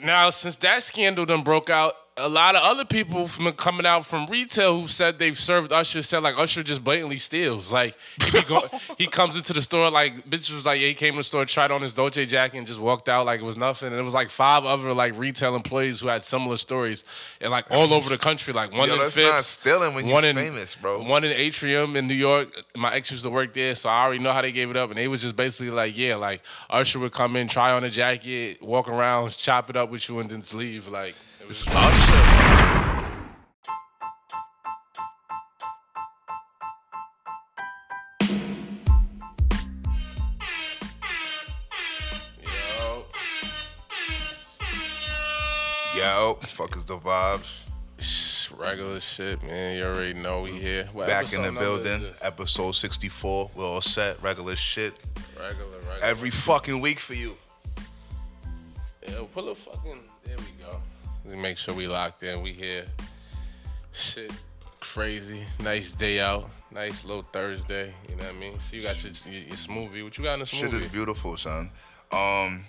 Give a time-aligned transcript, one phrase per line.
[0.00, 4.06] now since that scandal done broke out, a lot of other people from coming out
[4.06, 7.72] from retail who said they've served Usher said like Usher just blatantly steals.
[7.72, 8.62] Like he be go,
[8.98, 11.44] he comes into the store like bitch was like yeah, he came to the store
[11.44, 13.88] tried on his Dolce jacket and just walked out like it was nothing.
[13.88, 17.04] And it was like five other like retail employees who had similar stories
[17.40, 18.54] and like all over the country.
[18.54, 21.02] Like one Yo, in that's Phipps, not stealing when one you're in famous, bro.
[21.02, 22.48] One in Atrium in New York.
[22.76, 24.90] My ex used to work there, so I already know how they gave it up.
[24.90, 27.90] And they was just basically like yeah, like Usher would come in, try on a
[27.90, 30.88] jacket, walk around, chop it up with you, and then just leave.
[30.88, 31.14] Like
[31.52, 31.76] It's Usher.
[42.40, 43.04] yo.
[45.94, 47.44] Yo, fuck is the vibes.
[48.56, 49.76] Regular shit, man.
[49.76, 50.88] You already know we here.
[50.94, 53.50] What Back in the building, episode 64.
[53.54, 54.94] We're all set, regular shit.
[55.38, 55.98] Regular, regular.
[56.00, 57.36] Every fucking week for you.
[59.06, 59.98] Yeah, pull a fucking.
[60.24, 60.80] There we go.
[61.24, 62.42] Make sure we locked in.
[62.42, 62.86] We here.
[63.92, 64.32] Shit,
[64.80, 65.44] crazy.
[65.62, 66.50] Nice day out.
[66.70, 67.94] Nice little Thursday.
[68.08, 68.60] You know what I mean?
[68.60, 70.02] So you got your, your, your smoothie.
[70.02, 70.58] What you got in the smoothie?
[70.58, 71.70] Shit is beautiful, son.
[72.10, 72.64] Um,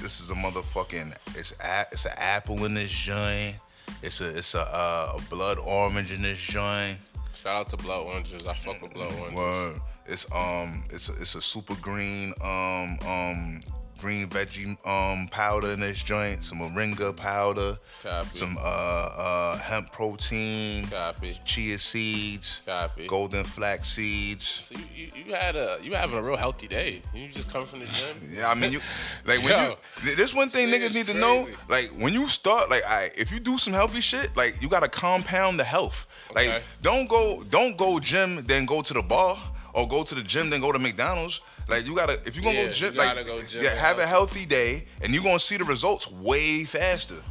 [0.00, 1.14] this is a motherfucking.
[1.34, 3.56] It's a, it's an apple in this joint.
[4.02, 6.98] It's a it's a, uh, a blood orange in this joint.
[7.34, 8.46] Shout out to Blood Oranges.
[8.46, 9.34] I fuck with Blood Oranges.
[9.34, 9.80] Word.
[10.06, 13.62] It's um it's a, it's a super green um um
[13.98, 16.44] green veggie um powder in this joint.
[16.44, 17.76] Some moringa powder.
[18.02, 18.36] Copy.
[18.38, 20.86] Some uh uh hemp protein.
[20.88, 21.38] Copy.
[21.44, 22.62] Chia seeds.
[22.66, 23.06] Copy.
[23.06, 24.44] Golden flax seeds.
[24.68, 27.02] So you, you, you had a you having a real healthy day.
[27.14, 28.16] You just come from the gym.
[28.36, 28.80] Yeah, I mean, you
[29.24, 29.74] like when Yo,
[30.04, 30.16] you.
[30.16, 31.48] This one thing niggas need to know.
[31.68, 34.88] Like when you start, like, I if you do some healthy shit, like you gotta
[34.88, 36.06] compound the health.
[36.34, 36.62] Like, Okay.
[36.82, 39.38] don't go, don't go gym, then go to the bar,
[39.72, 41.40] or go to the gym, then go to McDonald's.
[41.68, 44.06] Like you gotta, if you're gonna Yeah, go gym, like go gym yeah, have a
[44.06, 44.46] healthy.
[44.46, 47.22] day, and you are gonna see the results way faster.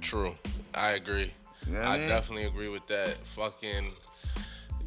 [0.00, 0.34] True.
[0.74, 1.32] I agree.
[1.66, 2.08] Yeah, I man.
[2.08, 3.16] definitely agree with that.
[3.34, 3.92] Fucking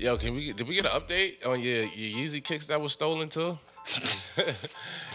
[0.02, 2.82] Yo, can we did we get an update oh, on your, your Yeezy kicks that
[2.82, 3.56] was stolen too?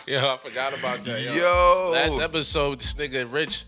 [0.06, 1.34] yo, I forgot about that.
[1.34, 1.34] Yo.
[1.34, 1.90] Yo.
[1.92, 3.64] Last episode, this nigga Rich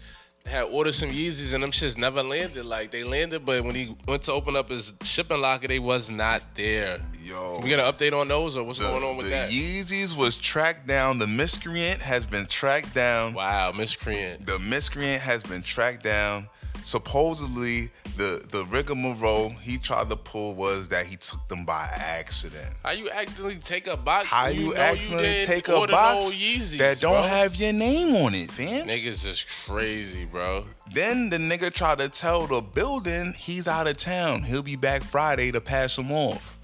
[0.49, 2.65] had ordered some Yeezys and them shits never landed.
[2.65, 6.11] Like they landed, but when he went to open up his shipping locker, they was
[6.11, 6.99] not there.
[7.23, 7.61] Yo.
[7.63, 9.51] We get an update on those or what's The, going on with the that?
[9.51, 11.19] Yeezys was tracked down.
[11.19, 13.35] The miscreant has been tracked down.
[13.35, 14.47] wow, miscreant.
[14.47, 16.49] the miscreant has been tracked down.
[16.85, 22.69] Supposedly, the the rigmarole he tried to pull was that he took them by accident.
[22.85, 24.27] How you accidentally take a box?
[24.29, 27.23] How you, know accidentally didn't take a box Yeezys, that don't bro?
[27.23, 28.87] have your name on it, fam?
[28.89, 30.65] Niggas is crazy, bro.
[30.93, 34.43] Then the nigga tried to tell the building he's out of town.
[34.43, 36.59] He'll be back Friday to pass them off.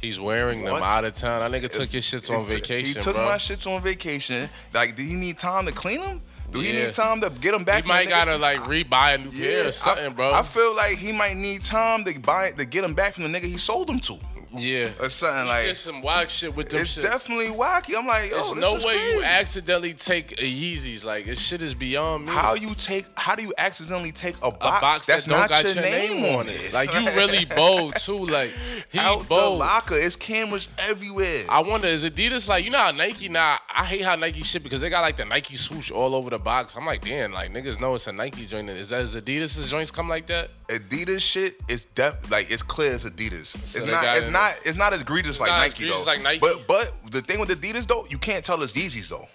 [0.00, 0.82] He's wearing them What?
[0.82, 1.40] out of town.
[1.50, 3.24] That nigga took your shits on vacation, He took bro.
[3.24, 4.48] my shits on vacation.
[4.74, 6.20] Like, did he need time to clean them?
[6.52, 7.84] Do he need time to get him back?
[7.84, 10.32] he might gotta like rebuy a new pair or something, I, bro.
[10.32, 13.38] I feel like he might need time to buy to get him back from the
[13.38, 14.18] nigga he sold him to,
[14.58, 14.90] yeah.
[15.00, 15.64] or something like.
[15.66, 17.04] There's some wild shit with them It's shit.
[17.04, 17.96] definitely wacky.
[17.96, 21.04] I'm like, oh, yo, There's no way you accidentally take a Yeezys.
[21.04, 22.32] Like this shit is beyond me.
[22.32, 23.06] How you take?
[23.14, 25.82] How do you accidentally take a a box, box that's that don't not got your,
[25.84, 26.72] name, on it?
[26.72, 28.26] Like you really bold too.
[28.26, 28.50] Like
[28.90, 29.58] he out the bold.
[29.58, 29.96] locker.
[29.96, 31.44] It's cameras everywhere.
[31.48, 33.56] I wonder is Adidas like you know how Nike now?
[33.74, 36.38] I hate how Nike shit because they got like the Nike swoosh all over the
[36.38, 36.76] box.
[36.76, 38.70] I'm like, damn, like niggas know it's a Nike joint.
[38.70, 40.50] Is that is Adidas' joints come like that?
[40.68, 43.46] Adidas shit is def like it's clear as Adidas.
[43.66, 44.16] So it's not.
[44.16, 44.45] It's it- not.
[44.64, 46.10] It's not as egregious like not as Nike egregious though.
[46.10, 46.38] like Nike.
[46.40, 49.26] But but the thing with Adidas though, you can't tell it's Yeezys though.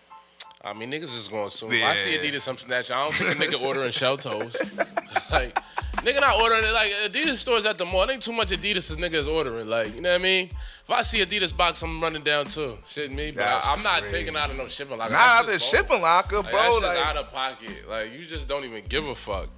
[0.63, 1.71] I mean, niggas is going soon.
[1.71, 2.95] If I see Adidas, I'm snatching.
[2.95, 4.55] I don't think a nigga ordering shell toes.
[5.31, 5.55] like,
[6.03, 6.71] nigga not ordering it.
[6.71, 8.07] Like, Adidas stores at the mall.
[8.11, 9.67] Ain't too much Adidas as niggas ordering.
[9.67, 10.51] Like, you know what I mean?
[10.83, 12.77] If I see Adidas box, I'm running down too.
[12.87, 13.31] Shit me.
[13.31, 14.99] But I, am not taking out of no shipping.
[14.99, 16.61] Like, Nah, that's the shipping locker, Like, bro.
[16.61, 17.89] that's just Like, out of pocket.
[17.89, 19.49] Like, you just don't even give a fuck.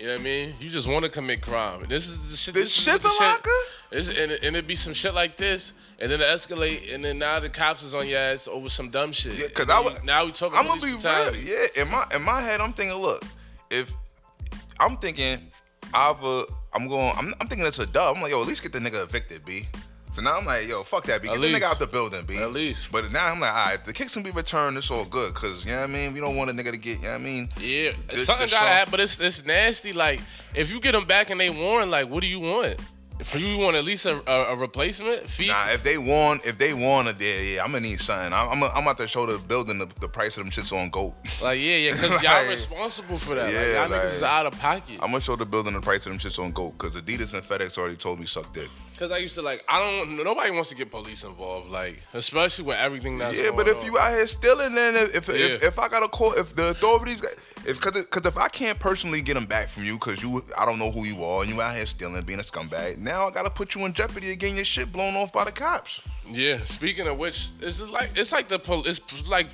[0.00, 0.54] You know what I mean?
[0.58, 1.84] You just want to commit crime.
[1.86, 2.54] This is the shit.
[2.54, 3.50] The this is what shipping shit- locker?
[3.90, 7.04] This, and, it- and it be some shit like this, and then it escalate, and
[7.04, 9.34] then now the cops is on your ass over some dumb shit.
[9.34, 10.58] Yeah, 'cause And I then wa- you- now we talking.
[10.58, 11.36] I'm gonna be real.
[11.36, 13.22] Yeah, in my in my head, I'm thinking, look,
[13.70, 13.92] if
[14.80, 15.50] I'm thinking,
[15.92, 18.16] either uh, I'm going, I'm, I'm thinking it's a dub.
[18.16, 19.68] I'm like, yo, at least get the nigga evicted, b.
[20.12, 21.28] So now I'm like, yo, fuck that, b.
[21.28, 22.36] Get At the nigga out the building, b.
[22.38, 22.90] At least.
[22.90, 24.76] But now I'm like, all right, the kicks can be returned.
[24.76, 26.12] It's all good, cause you know what I mean.
[26.12, 27.48] We don't want a nigga to get, you know what I mean.
[27.60, 29.92] Yeah, something gotta happen, but it's it's nasty.
[29.92, 30.20] Like
[30.54, 32.80] if you get them back and they warn, like what do you want?
[33.22, 35.48] For you, you want at least a, a, a replacement fee?
[35.48, 38.32] Nah, if they want, if they want it, yeah, yeah, I'm gonna need something.
[38.32, 40.88] I'm, I'm, I'm about to show the building the, the price of them shits on
[40.88, 41.14] Goat.
[41.42, 43.52] like yeah, yeah, because y'all responsible for that.
[43.52, 44.94] yeah, like y'all niggas is out of pocket.
[45.02, 47.42] I'm gonna show the building the price of them shits on Goat, cause Adidas and
[47.42, 48.70] FedEx already told me suck dick.
[49.00, 50.22] Because I used to like, I don't.
[50.22, 53.86] Nobody wants to get police involved, like especially with everything that's Yeah, but if on.
[53.86, 55.68] you out here stealing, then if if, if Yeah.
[55.68, 57.30] if I got a call, if the authorities, got,
[57.64, 60.66] If cause, cause if I can't personally get them back from you, cause you I
[60.66, 62.98] don't know who you are and you out here stealing, being a scumbag.
[62.98, 65.52] Now I gotta put you in jeopardy of getting your shit blown off by the
[65.52, 66.02] cops.
[66.30, 66.62] Yeah.
[66.64, 69.48] Speaking of which, it's like it's like the pol- it's like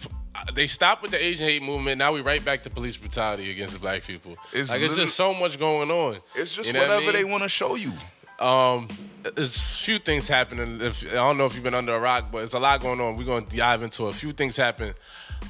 [0.54, 1.99] they stopped with the Asian hate movement.
[1.99, 4.34] Now we right back to police brutality against the black people.
[4.52, 6.19] It's like it's just so much going on.
[6.34, 7.92] It's just You know what I whatever they want to show you.
[8.38, 8.88] Um,
[9.35, 10.81] there's a few things happening.
[10.81, 13.00] If I don't know if you've been under a rock, but there's a lot going
[13.00, 13.17] on.
[13.17, 14.94] We're gonna dive into a few things happen.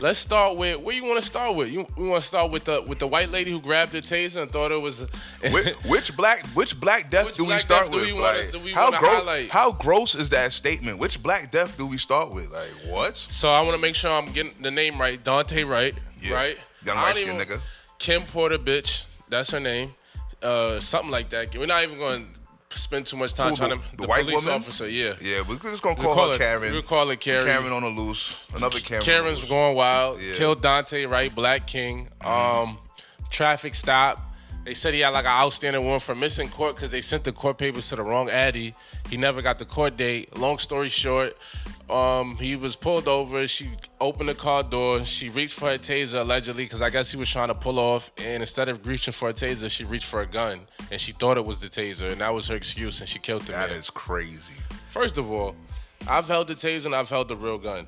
[0.00, 1.70] Let's start with where you want to start with.
[1.70, 4.42] You we want to start with the with the white lady who grabbed her taser
[4.42, 5.00] and thought it was.
[5.52, 8.04] Which, which black which black death Which do we start with?
[8.04, 9.50] we wanna- do we how gross highlight?
[9.50, 10.98] how gross is that statement?
[10.98, 12.50] Which black death do we start with?
[12.52, 13.16] Like what?
[13.16, 15.22] so I want to make sure I'm getting the name right.
[15.22, 16.34] Daunte Wright, Yeah.
[16.34, 16.58] right?
[16.84, 17.60] Young don't light-skinned nigga.
[17.98, 19.04] Kim Porter, bitch.
[19.28, 19.94] That's her name.
[20.42, 21.56] Uh, something like that.
[21.56, 22.40] We're not even going to
[22.76, 23.96] spend too much time Who, trying the- to.
[23.98, 24.60] the white police woman?
[24.60, 25.14] officer, yeah.
[25.20, 26.72] Yeah, we're just gonna call, call her Karen.
[26.74, 27.46] we call it Karen.
[27.46, 28.36] Karen on the loose.
[28.54, 29.00] Another Karen.
[29.00, 30.20] the Karen's going wild.
[30.20, 30.34] Yeah.
[30.34, 32.08] Killed Daunte Wright, Black King.
[32.22, 32.78] Um,
[33.30, 34.22] traffic stop.
[34.64, 37.30] They said he had like an outstanding warrant for missing court because they sent the
[37.32, 38.74] court papers to the wrong Addy.
[39.08, 40.36] He never got the court date.
[40.36, 41.36] Long story short,
[41.90, 43.46] um, he was pulled over.
[43.46, 45.04] She opened the car door.
[45.04, 48.10] She reached for her taser allegedly because I guess he was trying to pull off.
[48.18, 50.60] And instead of reaching for a taser, she reached for a gun
[50.90, 53.00] and she thought it was the taser, and that was her excuse.
[53.00, 53.78] And she killed the That man.
[53.78, 54.52] is crazy.
[54.90, 55.54] First of all,
[56.08, 57.86] I've held the taser and I've held the real gun.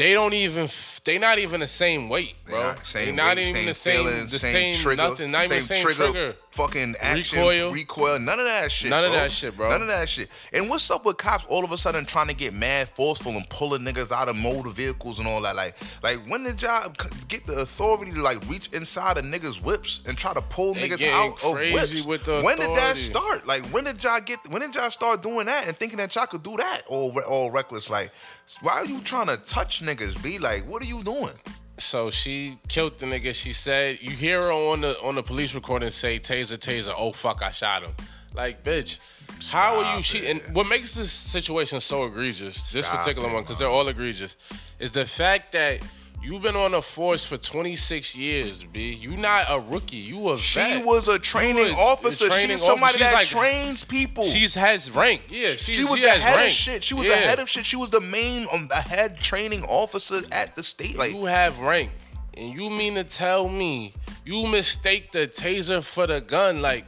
[0.00, 0.66] They don't even.
[1.04, 2.60] They not even the same weight, They bro.
[2.60, 3.96] not same they not weight, even same the same.
[4.04, 5.30] feelings, the same, same, trigger, nothing.
[5.30, 6.34] Not even same trigger.
[6.52, 7.70] fucking action, Recoil.
[7.72, 8.88] recoil, none of that shit.
[8.88, 9.20] None of bro.
[9.20, 9.68] that shit, bro.
[9.68, 10.28] None of that shit.
[10.54, 13.46] And what's up with cops all of a sudden trying to get mad forceful and
[13.50, 15.54] pulling niggas out of motor vehicles and all that?
[15.54, 16.92] Like, like when did y'all
[17.28, 20.88] get the authority to like reach inside of niggas' whips and try to pull They
[20.88, 22.04] niggas out of whips?
[22.06, 23.46] with the when did that start?
[23.46, 24.38] Like, when did y'all get?
[24.48, 27.50] When did y'all start doing that and thinking that y'all could do that all all
[27.50, 27.88] reckless?
[27.90, 28.10] Like,
[28.62, 30.22] why are you trying to touch niggas?
[30.22, 31.32] Be like, what are you doing?
[31.78, 33.34] So she killed the nigga.
[33.34, 36.94] She said you hear her on the on the police recording say taser, taser.
[36.96, 37.92] Oh fuck, I shot him.
[38.34, 38.98] Like bitch,
[39.48, 40.02] how are you?
[40.02, 40.44] She it.
[40.44, 43.88] and what makes this situation so egregious, this Stop particular it, one, because they're all
[43.88, 44.36] egregious,
[44.78, 45.80] is the fact that.
[46.22, 48.92] You've been on the force for 26 years, B.
[48.92, 49.96] You not a rookie.
[49.96, 50.84] You a She vet.
[50.84, 52.28] was a training a officer.
[52.28, 52.98] training She's somebody officer.
[52.98, 54.24] She's that like- trains people.
[54.24, 55.22] She's has rank.
[55.30, 56.48] Yeah, she's, she was she the head rank.
[56.50, 56.84] of shit.
[56.84, 57.14] She was yeah.
[57.20, 57.64] the head of shit.
[57.64, 60.98] She was the main, um, the head training officer at the state.
[60.98, 61.90] Like, You have rank,
[62.34, 63.94] and you mean to tell me
[64.26, 66.60] you mistake the taser for the gun?
[66.60, 66.84] Like,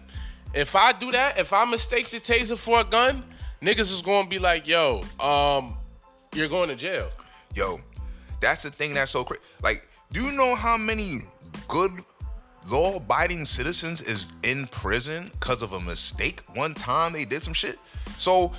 [0.53, 3.25] if I do that, if I mistake the taser for a gun,
[3.63, 5.79] niggas is gonna be like, "Yo, um,
[6.35, 7.09] you're going to jail."
[7.55, 7.79] yo,
[8.43, 9.43] that's the thing that's so crazy.
[9.63, 11.21] Like, do you know how many
[11.69, 11.93] good
[12.71, 16.43] law-abiding citizens is in prison because of a mistake?
[16.55, 17.79] One time they did some shit.
[18.19, 18.53] So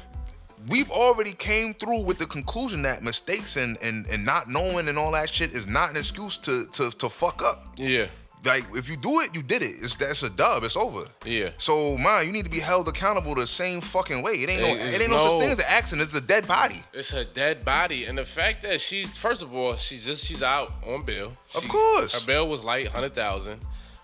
[0.69, 4.97] we've already came through with the conclusion that mistakes and and, and not knowing and
[4.97, 7.68] all that shit is not an excuse to to to fuck up.
[7.77, 8.07] Yeah,
[8.45, 9.75] Like if you do it, you did it.
[9.81, 10.63] It's that's a dub.
[10.63, 11.06] It's over.
[11.25, 11.51] Yeah.
[11.57, 14.34] So man, you need to be held accountable the same fucking way.
[14.34, 14.68] It ain't no.
[14.69, 16.07] It ain't no, no- such thing as an accident.
[16.07, 16.84] It's a dead body.
[16.94, 20.44] it's a dead body, and the fact that she's first of all, she's just she's
[20.44, 21.34] out on bail.
[21.56, 22.13] Of course.
[22.19, 23.62] her bail was light, hundred thousand.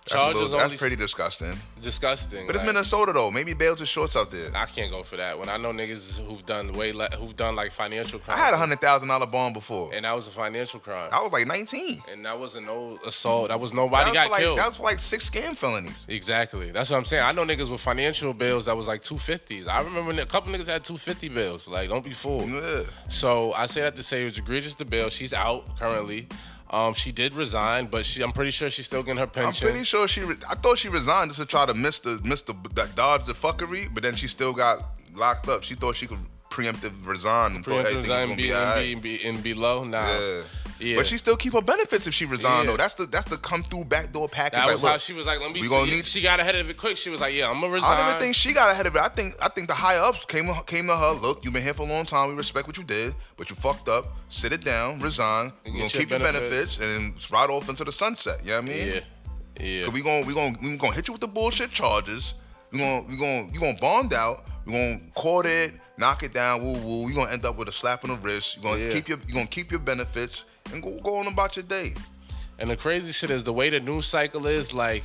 [0.10, 1.54] That's, a Charges little, that's pretty disgusting.
[1.82, 2.46] disgusting.
[2.48, 3.32] But it's like- Minnesota though.
[3.32, 4.52] Maybe bails are shorts out there.
[4.56, 5.38] I can't go for that.
[5.40, 8.38] When I know niggas who've done way le- who've done like financial crime.
[8.38, 9.92] I had a hundred thousand dollar bond before.
[9.94, 11.10] and that was a financial crime.
[11.12, 12.02] I was like nineteen.
[12.12, 13.50] and that wasn't no assault.
[13.50, 14.58] That was That nobody was, got like, killed.
[14.58, 15.94] that was like six scam felonies.
[16.08, 16.72] exactly.
[16.72, 17.24] That's what I'm saying.
[17.24, 19.68] I know niggas with financial bills that was like 250s.
[19.68, 21.68] I remember a couple niggas had 250 bills.
[21.68, 22.50] Like, don't be fooled.
[22.50, 22.84] Yeah.
[23.08, 25.10] So I say that to say it was egregious the bill.
[25.10, 26.28] She's out currently.
[26.72, 29.68] Um, she did resign, but she I'm pretty sure she's still getting her pension.
[29.68, 30.22] I'm pretty sure she.
[30.22, 33.26] Re- I thought she resigned just to try to miss the miss the that dodge
[33.26, 34.84] the fuckery, but then she still got
[35.16, 35.64] locked up.
[35.64, 36.20] She thought she could
[36.52, 39.26] preemptive resign and thought Preemptive everything was resign gonna be, be and, be, and, be,
[39.26, 39.84] and be low.
[39.84, 40.08] Nah.
[40.08, 40.42] Yeah.
[40.80, 40.96] Yeah.
[40.98, 42.72] But she still keep her benefits if she resigned Yeah.
[42.72, 42.78] though.
[42.78, 44.60] That's the that's the come through backdoor package.
[44.60, 46.56] That like, was how she was like, let me we gonna need- she got ahead
[46.56, 46.96] of it quick.
[46.98, 47.92] She was like, yeah, I'm gonna resign.
[47.92, 49.02] I don't even think she got ahead of it.
[49.02, 51.12] I think I think the higher ups came came to her.
[51.22, 52.30] Look, you've been here for a long time.
[52.30, 54.06] We respect what you did, but you fucked up.
[54.30, 55.52] Sit it down, resign.
[55.66, 56.78] We're gonna get your keep your benefits benefits.
[56.78, 58.40] and then ride off into the sunset.
[58.44, 58.88] You know what I mean?
[58.88, 59.00] Yeah.
[59.60, 59.86] Yeah.
[59.86, 62.36] Cause we gonna we gonna we gonna hit you with the bullshit charges.
[62.72, 64.46] We gonna we gonna you gonna bond out.
[64.66, 66.64] We gonna court it, knock it down.
[66.64, 67.04] Woo woo.
[67.04, 68.58] We gonna end up with a slap on the wrist.
[68.58, 68.90] You gonna Yeah.
[68.92, 71.94] keep your you gonna keep your benefits and go go on about your day.
[72.58, 75.04] And the crazy shit is the way the news cycle is like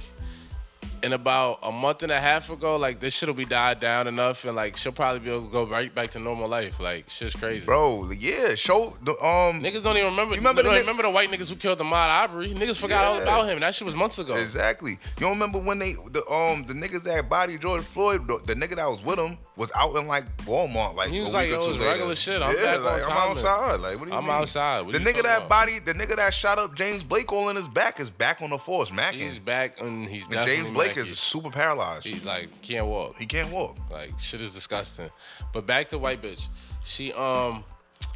[1.04, 4.44] in about a month and a half ago, like this shit'll be died down enough
[4.44, 6.80] and like she'll probably be able to go right back to normal life.
[6.80, 7.66] Like shit's crazy.
[7.66, 10.34] Bro, yeah, show the um Niggas don't even remember.
[10.34, 12.54] You remember the remember the white niggas who killed the Ahmaud Arbery?
[12.54, 13.60] Niggas forgot all about him.
[13.60, 14.34] That shit was months ago.
[14.34, 14.92] Exactly.
[14.92, 18.54] You don't remember when they the um the niggas that body George Floyd, the, the
[18.54, 21.48] nigga that was with him, was out in like Walmart like He was a like,
[21.48, 21.84] week or "Yo, two later.
[21.90, 22.42] regular shit.
[22.42, 23.80] I'm yeah, back on like, I'm outside.
[23.80, 24.32] Like, what do you I'm mean?
[24.32, 24.80] outside.
[24.82, 25.48] What the nigga that about?
[25.48, 28.50] body, the nigga that shot up James Blake all in his back is back on
[28.50, 29.12] the force, macking.
[29.14, 32.04] He's back and he's And James Blake is super paralyzed.
[32.04, 33.16] He like can't walk.
[33.18, 33.76] he can't walk.
[33.90, 35.10] Like shit is disgusting.
[35.52, 36.46] But back to white bitch.
[36.82, 37.62] She um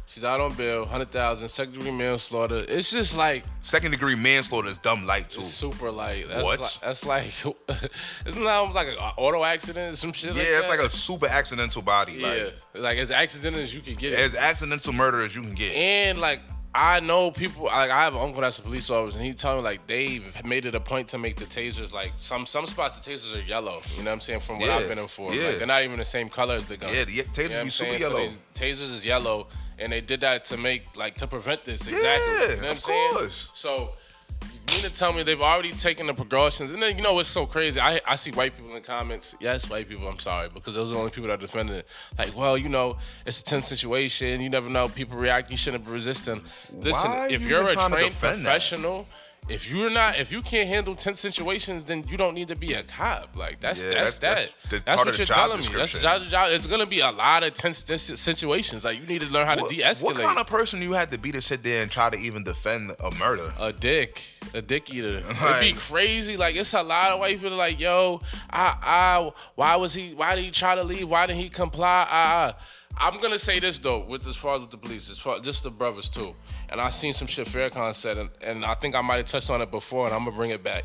[0.09, 2.65] she's out on bail, hundred thousand, second degree manslaughter.
[2.67, 5.41] It's just like Second degree manslaughter is dumb light too.
[5.43, 6.25] super light.
[6.27, 6.59] That's What?
[6.59, 7.25] Like, that's like
[8.25, 10.69] isn't that like an auto accident or some shit Yeah, like it's that?
[10.69, 12.13] like a super accidental body.
[12.13, 14.19] yeah, Like like as accidental as you can get it.
[14.19, 15.73] as accidental murder as you can get.
[15.75, 16.41] And like
[16.73, 19.55] I know people like I have an uncle that's a police officer and he tell
[19.57, 22.97] me like they've made it a point to make the tasers like some some spots
[22.99, 23.81] the tasers are yellow.
[23.97, 24.41] You know what I'm saying?
[24.41, 25.33] From what Yeah, I've been in for.
[25.33, 25.47] yeah.
[25.47, 26.93] Like they're not even the same color as the gun.
[26.93, 28.01] yeah, the tasers You know be super saying?
[28.01, 28.27] yellow.
[28.27, 29.47] So they, tasers is yellow,
[29.79, 32.03] and they did that to make like to prevent this exactly.
[32.05, 33.13] Yeah, you know what I'm saying?
[33.13, 33.49] course.
[33.53, 33.93] So
[34.41, 36.71] you mean to tell me they've already taken the precautions?
[36.71, 37.79] And then you know what's so crazy?
[37.79, 39.35] I I see white people in the comments.
[39.39, 40.07] Yes, white people.
[40.07, 41.87] I'm sorry because those are the only people that are defending it.
[42.17, 44.41] Like, well, you know, it's a tense situation.
[44.41, 44.87] You never know.
[44.87, 45.49] People react.
[45.49, 46.41] You shouldn't be resisting.
[46.71, 49.03] Listen, are if you you're even a trained professional.
[49.03, 49.05] that?
[49.47, 52.73] If you're not, if you can't handle tense situations, then you don't need to be
[52.73, 53.35] a cop.
[53.35, 54.53] Like that's Yeah, that's, that's- that.
[54.69, 55.67] that's That's, what you're telling me.
[55.75, 56.49] That's job, job.
[56.51, 57.83] It's gonna be a lot of tense
[58.19, 58.85] situations.
[58.85, 60.03] Like you need to learn how to de-escalate.
[60.03, 62.43] what kind of person you had to be to sit there and try to even
[62.43, 63.51] defend a murder?
[63.59, 64.21] a dick,
[64.53, 65.23] a dick eater.
[65.29, 66.37] It'd be crazy.
[66.37, 70.13] Like it's a lot of white people like, yo, I, I, why was he?
[70.13, 71.09] Why did he try to leave?
[71.09, 72.07] Why didn't he comply?
[72.09, 72.53] I, I.
[72.97, 75.63] I'm gonna say this though, with as far as with the police, as far just
[75.63, 76.35] the brothers too.
[76.69, 79.49] And I seen some shit Farrakhan said, and, and I think I might have touched
[79.49, 80.83] on it before, and I'm gonna bring it back.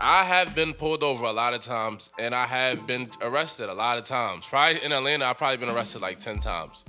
[0.00, 3.74] I have been pulled over a lot of times, and I have been arrested a
[3.74, 4.44] lot of times.
[4.46, 6.84] Probably in Atlanta, I've probably been arrested like ten times.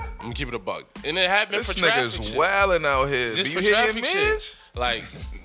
[0.00, 2.86] I'm gonna keep it a bug, and it happened This for traffic This nigga's wilding
[2.86, 3.34] out here.
[3.34, 4.58] Just Do you hear traffic shit.
[4.76, 5.04] Like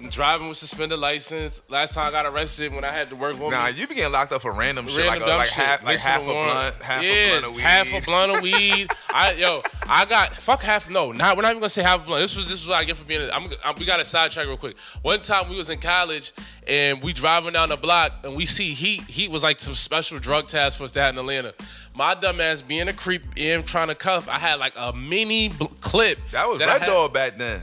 [0.09, 1.61] driving with suspended license.
[1.69, 4.11] Last time I got arrested when I had to work with Nah, you be getting
[4.11, 5.63] locked up for random shit, Random like, a, dumb like shit.
[5.63, 7.61] half, like half a blunt, half yeah, a blunt of weed.
[7.61, 8.91] half a blunt of weed.
[9.13, 10.89] I yo, I got fuck half.
[10.89, 12.23] No, not we're not even gonna say half a blunt.
[12.23, 13.29] This was this is what I get for being.
[13.31, 14.77] I'm, i we got a sidetrack real quick.
[15.03, 16.31] One time we was in college
[16.65, 19.03] and we driving down the block and we see heat.
[19.03, 21.53] Heat was like some special drug task force had in Atlanta.
[21.93, 24.27] My dumb ass being a creep and trying to cuff.
[24.27, 26.17] I had like a mini bl- clip.
[26.31, 27.61] That was that Red back then.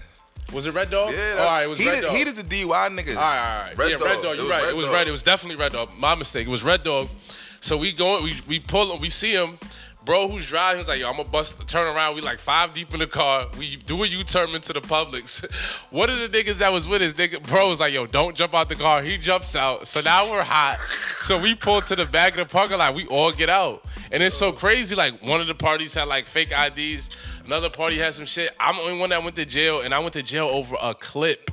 [0.52, 1.12] Was it Red Dog?
[1.12, 2.16] Yeah, all right, it was he Red did, Dog.
[2.16, 3.16] He did the DUI niggas.
[3.16, 3.78] All right, all right.
[3.78, 4.06] Red yeah, Dog.
[4.06, 4.36] Red Dog.
[4.36, 4.62] You're right.
[4.62, 4.94] Red it was Dog.
[4.94, 5.08] red.
[5.08, 5.96] It was definitely Red Dog.
[5.96, 6.46] My mistake.
[6.46, 7.08] It was Red Dog.
[7.60, 8.22] So we go.
[8.22, 9.00] We we pull him.
[9.00, 9.58] We see him.
[10.04, 10.78] Bro, who's driving?
[10.78, 11.66] He's like, yo, I'm gonna bust.
[11.66, 12.14] Turn around.
[12.14, 13.48] We like five deep in the car.
[13.58, 15.44] We do a U-turn into the Publix.
[15.90, 18.54] One of the niggas that was with his nigga, bro, was like, yo, don't jump
[18.54, 19.02] out the car.
[19.02, 19.88] He jumps out.
[19.88, 20.78] So now we're hot.
[21.22, 22.94] So we pull to the back of the parking lot.
[22.94, 24.94] We all get out, and it's so crazy.
[24.94, 27.10] Like one of the parties had like fake IDs.
[27.46, 28.54] Another party had some shit.
[28.58, 30.94] I'm the only one that went to jail, and I went to jail over a
[30.94, 31.50] clip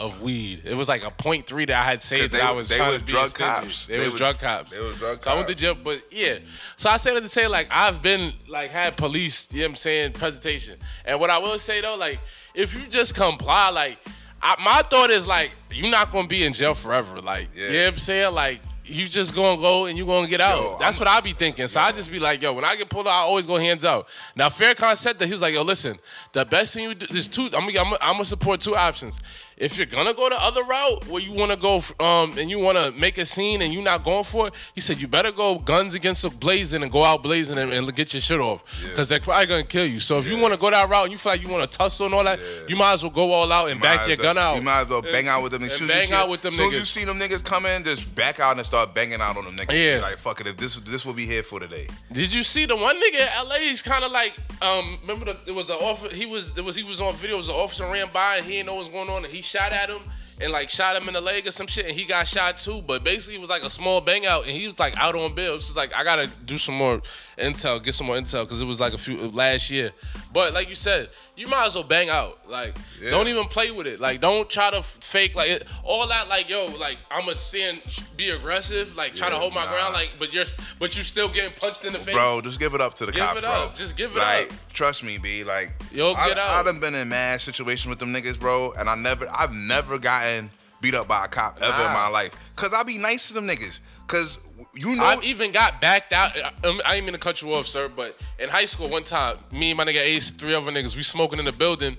[0.00, 0.62] of weed.
[0.64, 2.80] It was like a point three that I had saved They that I was- they
[2.80, 3.86] was drug cops.
[3.86, 4.70] They, They was, was- drug cops.
[4.72, 6.38] they was drug So I went to jail, but yeah.
[6.76, 9.68] So I say that to say like I've been like had police, you know what
[9.70, 10.78] I'm saying, presentation.
[11.04, 12.20] And what I will say though, like
[12.54, 13.98] if you just comply, like
[14.40, 17.20] I, my thought is like you're not gonna be in jail forever.
[17.20, 17.66] Like Yeah.
[17.66, 18.60] you know what I'm saying, like.
[18.88, 20.58] You just gonna go and you gonna get out.
[20.62, 21.68] Yo, That's I'm- what I be thinking.
[21.68, 23.84] So I just be like, yo, when I get pulled out, I always go hands
[23.84, 24.08] out.
[24.34, 25.98] Now Farrakhan said that he was like, yo, listen,
[26.32, 27.44] the best thing you do, there's two.
[27.46, 29.20] I'm gonna, I'm gonna, I'm gonna support two options.
[29.60, 32.92] If you're gonna go the other route where you wanna go, um, and you wanna
[32.92, 35.94] make a scene and you're not going for it, he said you better go guns
[35.94, 39.18] against the blazing and go out blazing and, and get your shit off, because they're
[39.18, 39.98] probably gonna kill you.
[39.98, 42.14] So if you wanna go that route and you feel like you wanna tussle and
[42.14, 42.38] all that,
[42.68, 44.56] you might as well go all out and Might back your well- gun out.
[44.56, 45.62] You might as well bang out with them.
[45.64, 46.86] and soon bang you out see, with them soon you niggas.
[46.86, 49.72] see them niggas come in, just back out and start banging out on them niggas.
[49.96, 50.00] Yeah.
[50.00, 51.88] Like fuck it, if this this will be here for today.
[52.12, 53.56] Did you see the one nigga in LA?
[53.56, 56.14] He's kind of like, um, remember the, it was the officer.
[56.14, 57.34] He was it was he was on video.
[57.34, 59.24] It was the officer ran by and he didn't know what's going on.
[59.24, 60.02] And he shot at him
[60.40, 61.86] and like shot him in the leg or some shit.
[61.86, 62.82] And he got shot too.
[62.82, 64.44] But basically, it was like a small bang out.
[64.46, 65.54] And he was like out on bail.
[65.56, 67.00] It's just like I gotta do some more
[67.38, 69.92] intel, get some more intel because it was like a few last year.
[70.32, 72.38] But like you said, you might as well bang out.
[72.48, 73.10] Like Yeah.
[73.10, 74.00] don't even play with it.
[74.00, 76.28] Like don't try to fake like it, all that.
[76.28, 77.80] Like yo, like I'm a sin,
[78.16, 78.96] be aggressive.
[78.96, 79.72] Like try to hold my nah.
[79.72, 79.94] ground.
[79.94, 80.44] Like but you're
[80.78, 82.14] but you still getting punched in the face.
[82.14, 83.18] Bro, just give it up to the cops.
[83.20, 83.64] Give cops, it bro.
[83.66, 83.74] up.
[83.74, 84.72] Just give it like, up.
[84.72, 85.44] Trust me, B.
[85.44, 86.50] Like, Yo, I, get out.
[86.50, 89.98] I done been in mad situations with them niggas, bro, and I never, I've never
[89.98, 92.32] gotten beat up by a cop ever in my life.
[92.56, 93.80] Cause I be nice to them niggas.
[94.06, 94.38] Cause
[94.74, 96.36] you know, I've even got backed out.
[96.64, 99.38] Um, I ain't mean to cut you off, sir, but in high school, one time,
[99.52, 101.96] me and my nigga Ace, three other niggas, we smoking in the building,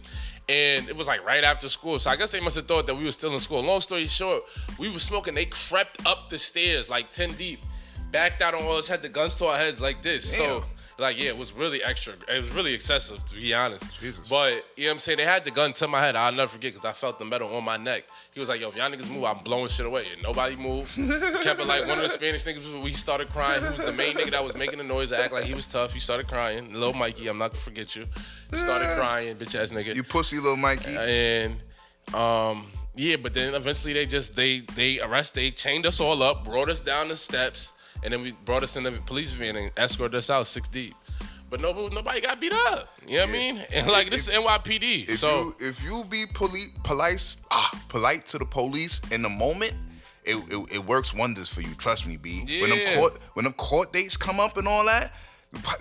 [0.47, 1.99] and it was like right after school.
[1.99, 3.61] So I guess they must have thought that we were still in school.
[3.63, 4.43] Long story short,
[4.77, 5.35] we were smoking.
[5.35, 7.59] They crept up the stairs like ten deep,
[8.11, 10.35] backed out on us, had the guns to our heads like this.
[10.35, 10.69] So Damn.
[10.99, 12.13] Like, yeah, it was really extra.
[12.27, 13.85] It was really excessive, to be honest.
[13.99, 14.27] Jesus.
[14.27, 15.17] But, you know what I'm saying?
[15.17, 16.15] They had the gun to my head.
[16.15, 18.03] I'll never forget because I felt the metal on my neck.
[18.33, 20.05] He was like, yo, if y'all niggas move, I'm blowing shit away.
[20.13, 20.93] And nobody moved.
[21.41, 23.61] Kept it like one of the Spanish niggas, we started crying.
[23.63, 25.93] He was the main nigga that was making the noise, act like he was tough.
[25.93, 26.73] He started crying.
[26.73, 28.05] Little Mikey, I'm not gonna forget you.
[28.51, 29.95] He started crying, bitch ass nigga.
[29.95, 30.95] You pussy little Mikey.
[30.97, 31.55] and
[32.13, 32.65] um
[32.95, 36.69] yeah but then eventually they just they they arrest they chained us all up brought
[36.69, 37.71] us down the steps
[38.03, 40.95] and then we brought us in the police van and escorted us out six deep
[41.49, 42.89] but no, nobody got beat up.
[43.07, 43.57] You know what I mean?
[43.73, 45.09] And like this is NYPD.
[45.09, 49.29] If so you if you be polite polite ah, polite to the police in the
[49.29, 49.73] moment,
[50.25, 51.73] it, it, it works wonders for you.
[51.75, 52.41] Trust me, B.
[52.61, 52.95] When them Yeah.
[52.97, 55.11] court when them court dates come up and all that,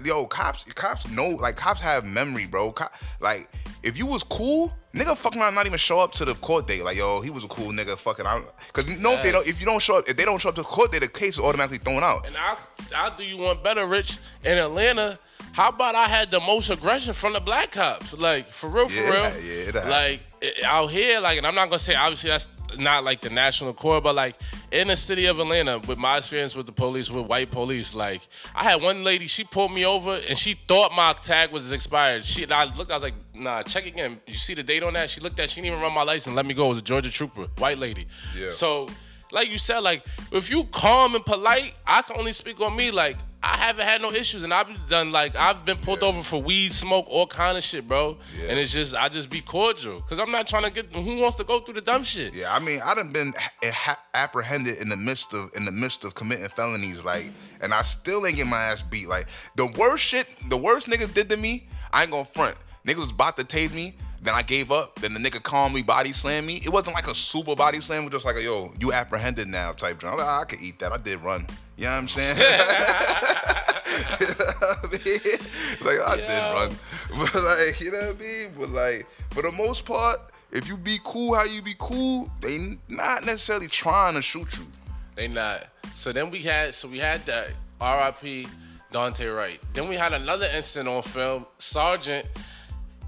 [0.04, 2.72] yo, cops cops know like cops have memory, bro.
[2.72, 2.86] Co-
[3.20, 3.50] like
[3.82, 6.84] if you was cool, nigga, fucking around, not even show up to the court date.
[6.84, 7.96] Like yo, he was a cool nigga.
[7.96, 10.24] Fucking, I because you know if they don't if you don't show up if they
[10.24, 12.26] don't show up to the court date, the case is automatically thrown out.
[12.26, 12.58] and I'll
[12.96, 14.18] I'll do you one better, Rich.
[14.44, 15.18] In Atlanta,
[15.52, 18.16] how about I had the most aggression from the black cops?
[18.16, 19.72] Like for real, for Yeah, real.
[19.74, 20.20] yeah, like
[20.64, 24.00] out here, like, and I'm not gonna say obviously that's not like the national core,
[24.00, 24.36] but like
[24.70, 28.26] in the city of Atlanta, with my experience with the police, with white police, like
[28.54, 32.24] I had one lady, she pulled me over and she thought my tag was expired.
[32.24, 34.20] She, and I looked, I was like, nah, check again.
[34.26, 35.10] You see the date on that?
[35.10, 36.34] She looked at, she didn't even run my license.
[36.36, 36.66] Let me go.
[36.66, 38.06] It was a Georgia trooper, white lady.
[38.38, 38.50] Yeah.
[38.50, 38.88] So,
[39.30, 42.90] like you said, like if you calm and polite, I can only speak on me.
[42.90, 46.42] Like I haven't had no issues, and I've done like I've been pulled over for
[46.42, 48.18] weed, smoke, all kind of shit, bro.
[48.36, 48.48] Yeah.
[48.50, 50.92] And it's just I just be cordial, cause I'm not trying to get.
[50.92, 52.34] Who wants to go through the dumb shit?
[52.34, 55.64] Yeah, I mean, I done been ha- eh, ha- apprehended in the midst of in
[55.64, 57.30] the midst of committing felonies, like,
[57.60, 59.08] and I still ain't get my ass beat.
[59.08, 62.56] Like, the worst shit, the worst niggas did to me, I ain't gonna front.
[62.86, 63.94] Niggas was about to tase me,
[64.28, 65.00] then I gave up.
[65.00, 66.60] Then the nigga calmed me, body slammed me.
[66.62, 69.48] It wasn't like a super body slam, it was just like a yo, you apprehended
[69.48, 70.92] now type was like, "Ah, I could eat that.
[70.92, 71.46] I did run.
[71.78, 72.36] You know what I'm saying?
[72.36, 75.38] You know what I mean?
[75.80, 76.76] like I did run,
[77.32, 78.52] but like you know what I mean.
[78.58, 80.18] But like for the most part,
[80.52, 82.58] if you be cool, how you be cool, they
[82.88, 84.66] not necessarily trying to shoot you.
[85.14, 85.68] They not.
[85.94, 87.48] So then we had so we had that
[87.80, 88.46] R.I.P.
[88.92, 89.60] Daunte Wright.
[89.72, 91.46] Then we had another incident on film.
[91.58, 92.26] Sergeant,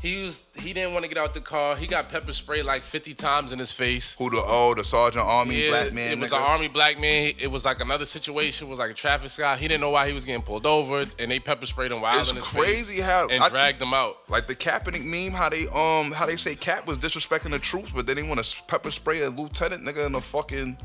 [0.00, 1.76] he was he didn't want to get out the car.
[1.76, 4.16] He got pepper sprayed like 50 times in his face.
[4.18, 6.12] Who the oh the sergeant army Yeah, black man?
[6.12, 6.36] it was nigga?
[6.38, 7.32] an army black man.
[7.38, 8.66] It was like another situation.
[8.66, 9.58] It was like a traffic stop.
[9.58, 12.20] He didn't know why he was getting pulled over, and they pepper sprayed him wild
[12.22, 14.16] It's in his crazy face how and I- dragged him out.
[14.28, 17.90] Like the Kaepernick meme, how they um how they say Cap was disrespecting the troops,
[17.94, 20.78] but then they want to pepper spray a lieutenant nigga in the fucking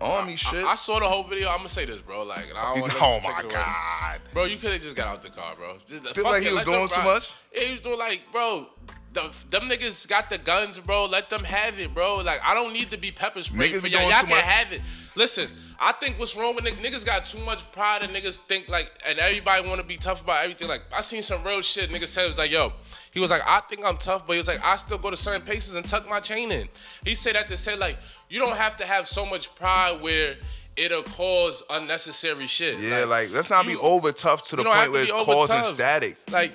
[0.00, 0.64] army shit.
[0.64, 1.48] I saw the whole video.
[1.48, 2.22] I'm gonna say this, bro.
[2.24, 4.20] Like, and I don't oh my god.
[4.32, 5.76] Bro, you could have just got out the car, bro.
[5.86, 7.32] Just, Feel like he was doing too much?
[7.54, 8.66] Yeah, he was doing like, bro,
[9.12, 11.06] the, them niggas got the guns, bro.
[11.06, 12.16] Let them have it, bro.
[12.18, 14.02] Like, I don't need to be pepper sprayed Niggas for y'all.
[14.02, 14.40] Y'all can much.
[14.40, 14.80] have it.
[15.16, 15.48] Listen,
[15.80, 18.90] I think what's wrong with niggas, niggas got too much pride and niggas think like,
[19.06, 20.68] and everybody want to be tough about everything.
[20.68, 21.90] Like, I seen some real shit.
[21.90, 22.72] Niggas said it was like, yo,
[23.12, 25.16] he was like, I think I'm tough, but he was like, I still go to
[25.16, 26.68] certain places and tuck my chain in.
[27.04, 27.96] He said that to say like,
[28.28, 30.36] you don't have to have so much pride where
[30.76, 32.78] it'll cause unnecessary shit.
[32.78, 35.02] Yeah, like let's not you- be over tough to the you don't have point where
[35.02, 35.66] it's causing tough.
[35.66, 36.16] static.
[36.30, 36.52] Like,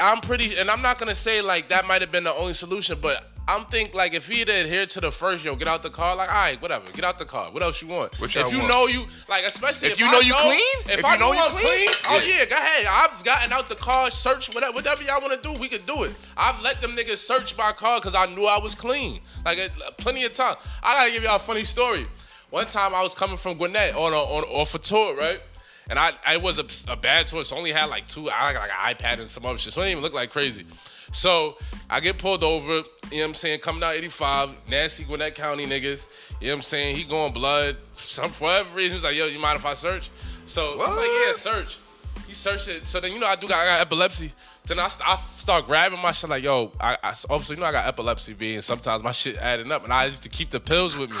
[0.00, 2.98] I'm pretty, and I'm not gonna say like that might have been the only solution,
[3.00, 6.16] but I'm think like if he'd adhere to the first, yo, get out the car.
[6.16, 7.50] Like, all right, whatever, get out the car.
[7.52, 8.18] What else you want?
[8.18, 8.68] What if you want?
[8.68, 10.60] know you like, especially If if, you I know you clean?
[10.86, 11.64] if, If I you know know you I'm clean?
[11.64, 12.38] clean, oh Yeah.
[12.38, 12.86] yeah, go ahead.
[12.88, 16.04] I've gotten out the car, search whatever, whatever y'all want to do, we could do
[16.04, 16.12] it.
[16.38, 19.20] I've let them niggas search my car because I knew I was clean.
[19.44, 20.56] Like uh, plenty of time.
[20.82, 22.06] I gotta give y'all a funny story.
[22.48, 25.40] One time I was coming from Gwinnett on a, on off a tour, right?
[25.90, 28.70] And I, I was a, a bad I only had like two, I got like
[28.70, 30.64] an iPad and some other shit, so it didn't even look like crazy.
[31.12, 31.58] So
[31.90, 35.66] I get pulled over, you know what I'm saying, coming out 85, nasty Gwinnett County
[35.66, 36.06] niggas,
[36.40, 39.26] you know what I'm saying, he going blood, some for whatever reason, he's like, yo,
[39.26, 40.10] you mind if I search?
[40.46, 41.78] So I'm like, yeah, search.
[42.26, 42.86] He searched it.
[42.88, 44.32] So then, you know, I do got, I got epilepsy.
[44.66, 47.66] Then I, st- I start grabbing my shit like, yo, I, I obviously, you know,
[47.66, 50.48] I got epilepsy, B, and sometimes my shit adding up, and I used to keep
[50.48, 51.18] the pills with me.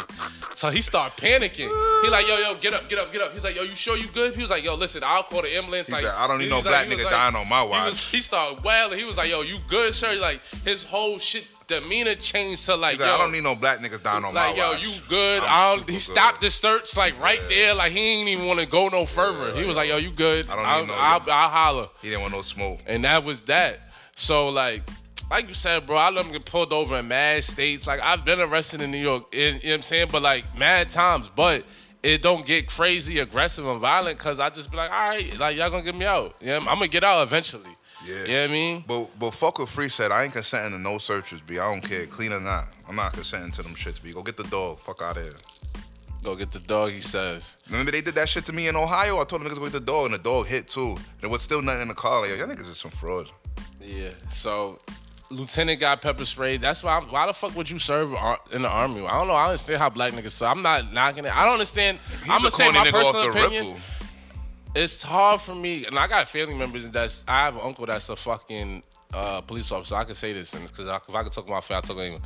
[0.54, 1.68] So he start panicking.
[2.02, 3.34] He like, yo, yo, get up, get up, get up.
[3.34, 4.34] He's like, yo, you sure you good?
[4.34, 5.88] He was like, yo, listen, I'll call the ambulance.
[5.88, 7.62] He's like, like, I don't need he no was black he nigga dying on my
[7.64, 7.86] He, watch.
[7.86, 8.98] was, he started wailing.
[8.98, 10.14] He was like, yo, you good, sir?
[10.14, 13.78] Like, his whole shit demeanor changed to like, like, yo, I don't need no black
[13.80, 14.86] niggas dying on like, my yo, watch.
[14.86, 15.42] you good?
[15.42, 16.02] I'm I don't, he good.
[16.02, 17.74] stopped the search like right there.
[17.74, 19.48] Like he ain't even want to go no further.
[19.54, 20.48] Yeah, he was like, yo, you good?
[20.50, 21.88] I don't I'll, need no- I'll, I'll holler.
[22.02, 22.80] He didn't want no smoke.
[22.86, 23.80] And that was that.
[24.16, 24.82] So like,
[25.30, 27.86] like you said, bro, I let him get pulled over in mad states.
[27.86, 30.08] Like I've been arrested in New York, you know what I'm saying?
[30.12, 31.64] But like mad times, but
[32.02, 35.56] it don't get crazy, aggressive, and violent because I just be like, all right, like
[35.56, 36.36] y'all gonna get me out.
[36.40, 37.70] Yeah, I'm gonna get out eventually.
[38.06, 38.22] Yeah.
[38.22, 38.84] You know what I mean?
[38.86, 40.12] But but fuck what Free said.
[40.12, 41.58] I ain't consenting to no searches, B.
[41.58, 42.68] I don't care, clean or not.
[42.88, 44.12] I'm not consenting to them shits, B.
[44.12, 44.78] Go get the dog.
[44.80, 45.32] Fuck out of here.
[46.22, 46.90] Go get the dog.
[46.90, 47.56] He says.
[47.68, 49.20] Remember they did that shit to me in Ohio?
[49.20, 50.96] I told them niggas go get the dog, and the dog hit too.
[50.96, 52.20] And there was still nothing in the car.
[52.20, 53.30] Like, y'all niggas are some frauds.
[53.80, 54.10] Yeah.
[54.30, 54.78] So
[55.30, 56.60] lieutenant got pepper sprayed.
[56.60, 56.96] That's why.
[56.96, 59.06] I'm, why the fuck would you serve ar- in the army?
[59.06, 59.34] I don't know.
[59.34, 60.32] I understand how black niggas.
[60.32, 61.36] So I'm not knocking it.
[61.36, 61.98] I don't understand.
[62.20, 63.66] He's I'm gonna say my personal opinion.
[63.66, 63.80] ripple.
[64.74, 66.90] It's hard for me, and I got family members.
[66.90, 68.82] That's I have an uncle that's a fucking
[69.14, 69.94] uh, police officer.
[69.94, 72.20] I can say this, and because if I could talk about I talk about him.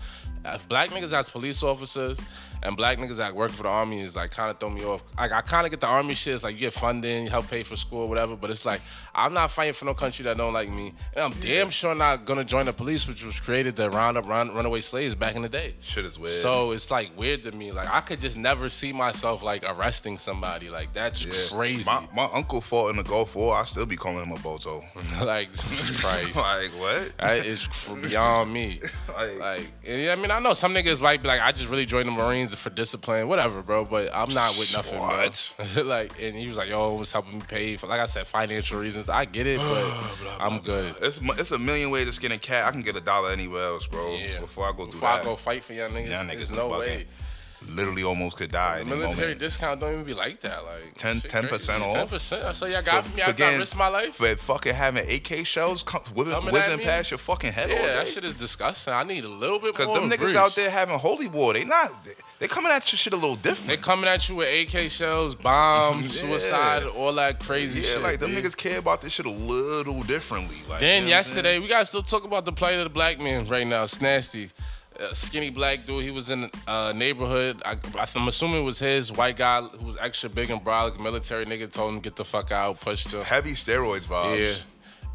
[0.44, 2.18] If black niggas as police officers
[2.62, 5.02] and black niggas that work for the army is like kind of throw me off.
[5.18, 6.34] Like I kind of get the army shit.
[6.34, 8.34] It's like you get funding, you help pay for school, whatever.
[8.34, 8.80] But it's like
[9.24, 12.24] I'm not fighting for no country that don't like me, and I'm damn sure not
[12.24, 15.42] gonna join the police, which was created to round up run, runaway slaves back in
[15.42, 15.74] the day.
[15.82, 16.30] Shit is weird.
[16.32, 17.72] So it's like weird to me.
[17.72, 20.70] Like I could just never see myself like arresting somebody.
[20.70, 21.32] Like that's Yeah.
[21.50, 21.84] crazy.
[21.84, 23.54] My, my uncle fought in the Gulf War.
[23.56, 24.84] I still be calling him a bozo.
[25.24, 26.36] like Jesus Christ.
[26.36, 27.12] like what?
[27.18, 27.68] That is
[28.02, 28.80] beyond me.
[29.18, 31.86] Like- Like, yeah, I mean, I know some niggas might be like, I just really
[31.86, 33.84] joined the Marines for discipline, whatever, bro.
[33.84, 35.52] But I'm not with nothing, What?
[35.76, 38.26] like, and he was like, yo, it was helping me pay for, like I said,
[38.28, 39.07] financial reasons.
[39.08, 39.84] I get it, but
[40.40, 40.94] I'm good.
[41.00, 42.64] It's mu- it's a million ways to skin a cat.
[42.64, 44.16] I can get a dollar anywhere else, bro.
[44.16, 44.40] Yeah.
[44.40, 46.42] Before I go through Before that, I go fight for y'all niggas, Y'all niggas there's
[46.42, 46.78] is no bugging.
[46.80, 47.06] way.
[47.66, 48.80] Literally almost could die.
[48.80, 49.40] Any Military moment.
[49.40, 50.64] discount don't even be like that.
[50.64, 52.10] Like 10 shit 10% off.
[52.10, 52.42] 10%.
[52.42, 53.22] That's all y'all got for, me.
[53.22, 54.14] I got risk my life.
[54.14, 58.34] For fucking having AK shells come, whizzing, past your fucking head yeah, that shit is
[58.34, 58.94] disgusting.
[58.94, 60.00] I need a little bit Cause more.
[60.00, 63.12] them niggas out there having holy war, they not they, they coming at your shit
[63.12, 63.68] a little different.
[63.68, 66.28] They coming at you with AK shells, bombs, Yeah.
[66.28, 68.02] suicide, all that crazy yeah, shit.
[68.02, 68.44] like them dude.
[68.44, 70.56] niggas care about this shit a little differently.
[70.68, 71.44] Like Then you know what I'm saying?
[71.44, 73.82] yesterday, we gotta still talk about the plight of the black man right now.
[73.84, 74.50] It's nasty.
[74.98, 76.02] A skinny black dude.
[76.02, 77.62] He was in a neighborhood.
[77.64, 77.76] I,
[78.16, 80.98] I'm assuming it was his white guy who was extra big and brolic.
[80.98, 82.80] Military nigga told him get the fuck out.
[82.80, 83.22] Pushed him.
[83.22, 84.38] heavy steroids vibes.
[84.38, 84.54] Yeah.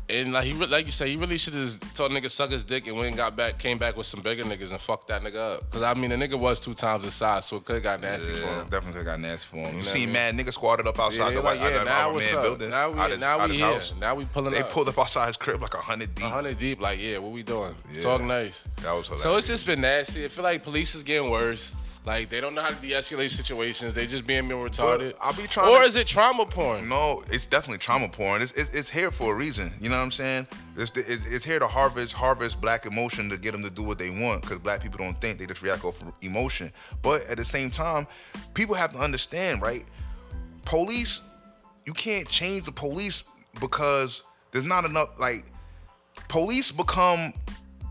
[0.10, 2.88] And like he, like you say, he really should have told nigga suck his dick
[2.88, 5.56] and went and got back, came back with some bigger niggas and fucked that nigga
[5.56, 5.70] up.
[5.72, 8.02] Cause I mean, the nigga was two times his size, so it could have got
[8.02, 8.68] nasty for him.
[8.70, 9.72] definitely got nasty for him.
[9.72, 11.84] You, know see, what I mad niggas squatted up outside Yeah, the white like, yeah,
[11.84, 12.44] now what's man up?
[12.44, 12.70] building.
[12.70, 13.66] Now we, his, now we here.
[13.66, 13.94] house.
[14.00, 14.70] Now we pulling They up.
[14.72, 16.26] pulled up outside his crib like a hundred deep.
[16.26, 16.82] hundred deep.
[16.82, 17.74] Like, yeah, what we doing?
[17.94, 18.02] Yeah.
[18.02, 18.62] Talk nice.
[18.82, 19.24] That was hilarious.
[19.24, 20.26] So it's just been nasty.
[20.26, 21.74] I feel like police is getting worse.
[22.06, 23.94] Like they don't know how to de-escalate situations.
[23.94, 25.14] They just being more retarded.
[25.22, 26.90] I'll be trying Or to- is it trauma porn?
[26.90, 28.42] No, it's definitely trauma porn.
[28.42, 29.72] It's, it's, it's here for a reason.
[29.80, 30.48] You know what I'm saying?
[30.76, 34.00] It's, it, it's here to harvest harvest black emotion to get them to do what
[34.00, 36.74] they want because black people don't think they just react off of emotion.
[37.02, 38.06] But at the same time,
[38.54, 39.86] people have to understand, right?
[40.66, 41.22] Police,
[41.86, 43.24] you can't change the police
[43.62, 45.18] because there's not enough.
[45.18, 45.46] Like,
[46.28, 47.34] police become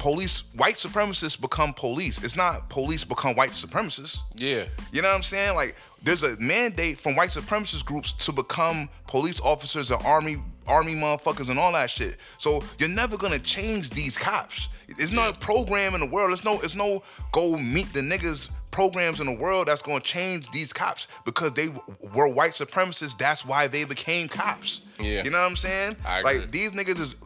[0.03, 0.43] police.
[0.57, 2.23] White supremacists become police.
[2.25, 4.19] It's not police become white supremacists.
[4.35, 4.65] Yeah.
[4.93, 5.55] You know what I'm saying?
[5.55, 10.95] Like, there's a mandate from white supremacist groups to become police officers and army army
[10.95, 12.17] motherfuckers and all that shit.
[12.39, 14.69] So you're never gonna change these cops.
[14.99, 16.31] There's no program in the world.
[16.31, 16.57] There's no.
[16.57, 21.07] There's no go meet the niggas programs in the world that's gonna change these cops
[21.25, 23.17] because they w- were white supremacists.
[23.17, 24.81] That's why they became cops.
[24.99, 25.23] Yeah.
[25.23, 25.97] You know what I'm saying?
[26.05, 26.39] I agree.
[26.41, 27.17] Like these niggas is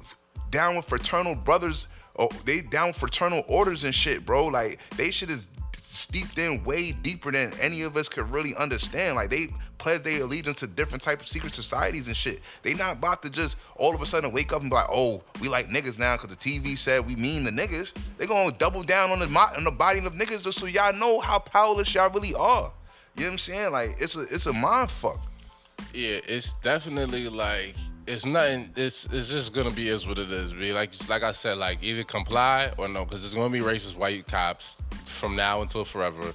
[0.51, 1.89] down with fraternal brothers.
[2.19, 4.47] Oh, they down fraternal orders and shit, bro.
[4.47, 5.49] Like they shit is
[5.97, 9.17] steeped in way deeper than any of us could really understand.
[9.17, 9.47] Like they
[9.79, 12.41] pledge their allegiance to different type of secret societies and shit.
[12.63, 15.23] They not about to just all of a sudden wake up and be like, oh,
[15.41, 17.93] we like niggas now because the TV said we mean the niggas.
[18.19, 20.93] They gonna double down on the mo- on the body of niggas just so y'all
[20.93, 22.73] know how powerless y'all really are.
[23.17, 23.73] You know what I'm saying?
[23.73, 25.21] Like it's a it's a mind fuck.
[25.95, 27.75] Yeah, it's definitely like
[28.07, 28.71] it's nothing.
[28.77, 30.53] It's it's just gonna be is what it is.
[30.53, 33.97] Be like like I said, like either comply or no, because it's gonna be racist
[33.97, 36.33] white cops from now until forever.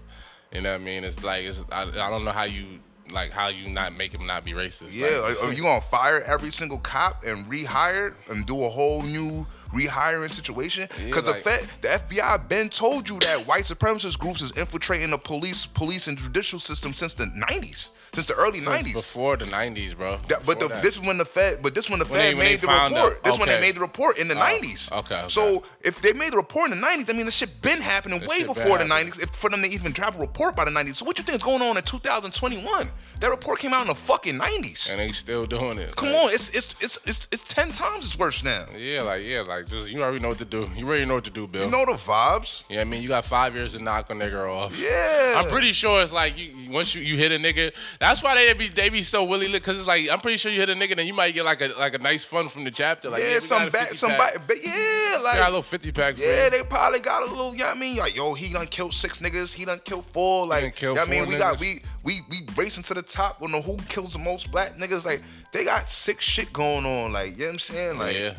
[0.54, 1.04] You know what I mean?
[1.04, 2.80] It's like it's I, I don't know how you
[3.12, 4.94] like how you not make him not be racist.
[4.96, 9.02] Yeah, Like, are, you gonna fire every single cop and rehire and do a whole
[9.04, 10.88] new rehiring situation?
[10.98, 14.52] Yeah, Because like- the Fed, the FBI, been told you that white supremacist groups is
[14.52, 18.94] infiltrating the police, police and judicial system since the '90s, since the early since '90s.
[18.94, 20.20] before the '90s, bro.
[20.28, 22.38] That- but the, this is when the Fed, but this when the When they- Fed
[22.38, 22.92] when made the report.
[23.18, 23.24] out.
[23.24, 24.92] This when they made the report in the Oh, 90s.
[24.92, 25.26] okay, okay.
[25.30, 28.20] So if they made the report in the 90s, I mean, this shit been happening
[28.20, 29.14] This way before the happening.
[29.14, 29.24] 90s.
[29.24, 31.38] If for them to even drop a report by the 90s, so what you think
[31.38, 32.92] is going on in 2021?
[33.22, 34.90] That report came out in the fucking 90s.
[34.90, 35.96] and they still doing it.
[35.96, 38.66] Come Like, on, it's it's it's it's it's ten times as worse now.
[38.76, 40.70] Yeah, like yeah, like just you already know what to do.
[40.76, 41.66] You already know what to do, Bill.
[41.66, 42.64] You know the vibes.
[42.68, 44.76] yeah, I mean you got five years to knock a nigga off.
[44.78, 45.36] Yeah.
[45.38, 47.72] I'm pretty sure it's like you you- once you, you hit a nigga.
[48.02, 50.52] That's why they be they be so willy lit because it's like I'm pretty sure
[50.52, 52.64] you hit a nigga then you might get like a like a nice fun from
[52.64, 53.12] the chapter.
[53.12, 56.18] Like yeah, some back, some back, but yeah, like got a little fifty pack.
[56.18, 57.52] Yeah, they probably got a little.
[57.52, 57.98] You know what I mean?
[57.98, 59.54] Like, yo, he done killed six niggas.
[59.54, 60.48] He done killed four.
[60.48, 61.30] Like, killed you know what I mean?
[61.30, 63.40] We got we we we racing to the top.
[63.40, 65.06] We know who kills the most black niggas.
[65.06, 65.22] Like,
[65.54, 67.14] they got sick shit going on.
[67.14, 67.98] Like, you know what I'm saying?
[68.00, 68.34] Like, yeah,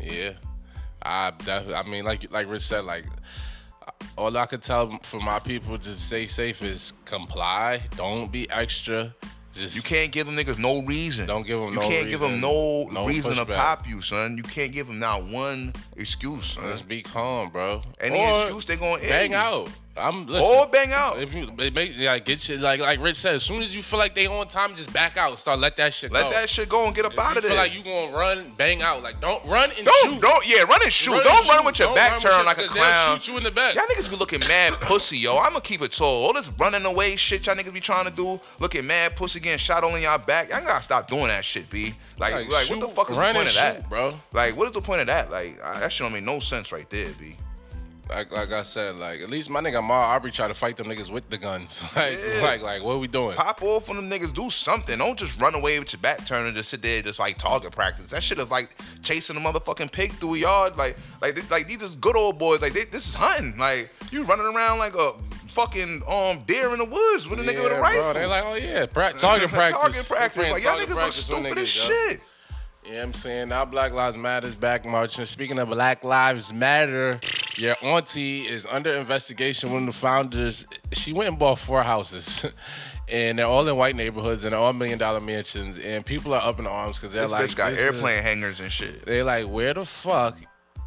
[0.00, 0.32] yeah.
[1.02, 1.74] I definitely.
[1.74, 3.06] I mean, like like Rich said, like
[4.16, 7.80] all I could tell for my people to stay safe is comply.
[7.96, 9.14] Don't be extra.
[9.52, 11.26] Just You can't give them niggas no reason.
[11.26, 14.36] Don't give 'em You no can't give them no, no reason to pop you, son.
[14.36, 16.64] You can't give them not one excuse, son.
[16.70, 17.82] just be calm, bro.
[18.00, 19.36] Any Or excuse they gonna bang you.
[19.36, 19.68] out.
[20.00, 21.20] I'm listen, Or bang out.
[21.20, 23.98] If you make like get shit like like Rich said, as soon as you feel
[23.98, 25.38] like they on time, just back out.
[25.38, 26.30] Start let that shit Let go.
[26.30, 27.58] that shit go and get up If out you of feel there.
[27.58, 29.02] like you gonna run, bang out.
[29.02, 30.22] Like don't run and don't, shoot.
[30.22, 31.12] don't, yeah, run and shoot.
[31.12, 31.64] Run don't and run shoot.
[31.66, 33.18] with your Don't back turned like a clown.
[33.20, 33.74] shoot you in the back.
[33.74, 35.36] Y'all niggas be looking mad pussy, yo.
[35.36, 36.24] I'ma keep it tall.
[36.26, 39.58] All this running away shit y'all niggas be trying to do, looking mad pussy getting
[39.58, 40.48] shot all in y'all back.
[40.50, 41.94] Y'all gotta stop doing that shit, B.
[42.18, 44.14] Like, like, Like, what the fuck is the point of and that, bro?
[44.32, 45.30] Like, what is the point of that?
[45.30, 47.36] Like, that shit don't make no sense right there, B.
[48.10, 50.86] Like like I said, like at least my nigga Ahmaud Arbery try to fight them
[50.88, 51.82] niggas with the guns.
[51.96, 52.40] Like Yeah.
[52.42, 53.36] like like what are we doing?
[53.36, 54.98] Pop off on them niggas, do something.
[54.98, 57.72] Don't just run away with your back turned and just sit there just like target
[57.72, 58.10] practice.
[58.10, 60.76] That shit is like chasing a motherfucking pig through a yard.
[60.76, 62.60] Like like like these is good old boys.
[62.62, 63.56] Like they, this is hunting.
[63.56, 65.12] Like you running around like a
[65.50, 68.02] fucking um deer in the woods with a nigga with a rifle.
[68.02, 69.80] Bro, they like, oh yeah, pra- target practice.
[69.80, 70.50] target practice.
[70.50, 72.20] Like y'all niggas are stupid as shit.
[72.82, 73.48] You know what I'm saying?
[73.50, 75.26] Now Black Lives Matter is back marching.
[75.26, 77.20] Speaking of Black Lives Matter,
[77.60, 79.72] your auntie is under investigation.
[79.72, 82.46] One of the founders, she went and bought four houses.
[83.12, 85.80] And they're all in white neighborhoods and they're all million dollar mansions.
[85.80, 88.22] And people are up in arms because they're This like, bitch got this is- airplane
[88.22, 89.04] hangers and shit.
[89.04, 90.38] They're like, where the fuck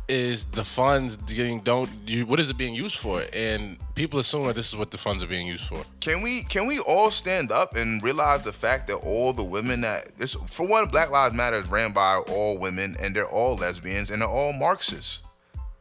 [0.08, 1.60] is the funds getting?
[1.60, 2.26] Don't you?
[2.26, 3.24] What is it being used for?
[3.34, 5.84] And people assume that this is what the funds are being used for.
[6.00, 9.82] Can we can we all stand up and realize the fact that all the women
[9.82, 13.58] that this for one Black Lives Matter is ran by all women and they're all
[13.58, 15.24] lesbians and they're all Marxists.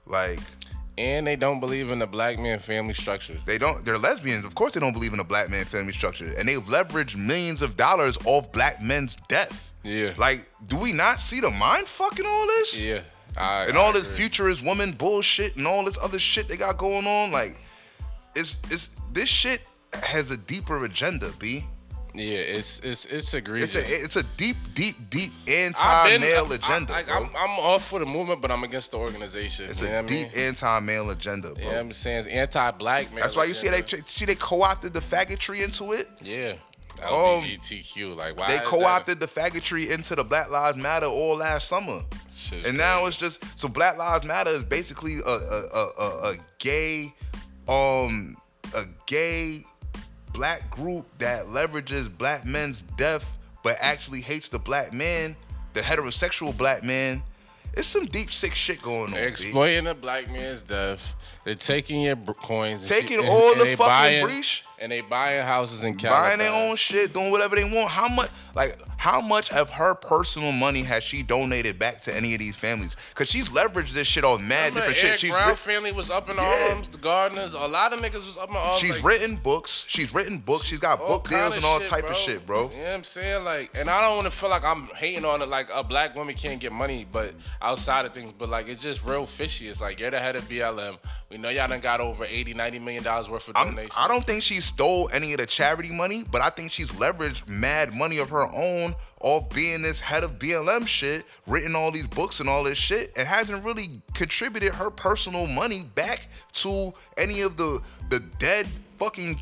[0.06, 0.40] Like
[0.98, 3.38] And they don't believe in the black man family structure.
[3.46, 4.44] they don't they're lesbians.
[4.44, 6.30] Of course they don't believe in a black man family structure.
[6.38, 9.72] And they've leveraged millions of dollars off black men's death.
[9.82, 10.12] Yeah.
[10.16, 12.82] Like, do we not see the mind fucking all this?
[12.82, 13.00] Yeah.
[13.36, 14.18] I, and I all this agree.
[14.18, 17.58] futurist woman bullshit and all this other shit they got going on, like
[18.34, 19.62] it's it's this shit
[19.94, 21.64] has a deeper agenda, B.
[22.14, 23.74] Yeah, it's it's it's egregious.
[23.74, 27.78] It's a it's a deep, deep, deep been- anti-male I- agenda, I, am I'm all
[27.78, 29.70] for the movement, but I'm against the organization.
[29.70, 30.24] it's you know a what I mean?
[30.28, 31.64] deep anti-male agenda, bro.
[31.64, 33.22] Yeah, I'm saying it's anti-black man.
[33.22, 36.06] That's why you see they see they co-opted the faggotry into it.
[36.20, 36.54] Yeah.
[37.02, 37.08] Um,
[37.42, 42.02] LGBTQ, like why They co-opted the faggotry into the Black Lives Matter all last summer,
[42.28, 46.30] Shit's and now it's just so Black Lives Matter is basically a a, a, a,
[46.32, 47.12] a gay,
[47.68, 48.36] um,
[48.74, 49.64] a gay
[50.32, 55.36] black group that leverages black men's death, but actually hates the black man,
[55.74, 57.22] the heterosexual black man.
[57.74, 59.10] It's some deep sick shit going on.
[59.12, 59.28] They're B.
[59.30, 61.14] exploiting the black man's death.
[61.44, 64.64] They're taking your coins, Taking shit, all and the they fucking buying, breach.
[64.82, 67.88] And they buying houses in buying their own shit, doing whatever they want.
[67.88, 72.34] How much, like, how much of her personal money has she donated back to any
[72.34, 72.96] of these families?
[73.10, 75.20] Because she's leveraged this shit on mad Remember different Eric shit.
[75.20, 76.68] She's Brown writ- family was up in Yeah.
[76.70, 76.88] arms.
[76.88, 78.80] The Gardeners, a lot of niggas was up in arms.
[78.80, 79.84] she's like, written books.
[79.88, 80.64] She's written books.
[80.66, 82.70] She's got book deals and all shit, type of shit, bro.
[82.70, 83.44] You know what I'm saying?
[83.44, 86.16] Like, and I don't want to feel like I'm hating on it, like a black
[86.16, 89.68] woman can't get money, but outside of things, but like it's just real fishy.
[89.68, 90.98] It's like you're the head of BLM.
[91.30, 93.94] We know y'all done got over 80, 90 million dollars worth of I'm, donations.
[93.96, 97.46] I don't think she stole any of the charity money, but I think she's leveraged
[97.46, 102.06] mad money of her own off being this head of BLM shit, written all these
[102.06, 107.42] books and all this shit, and hasn't really contributed her personal money back to any
[107.42, 108.66] of the the dead
[108.98, 109.38] fucking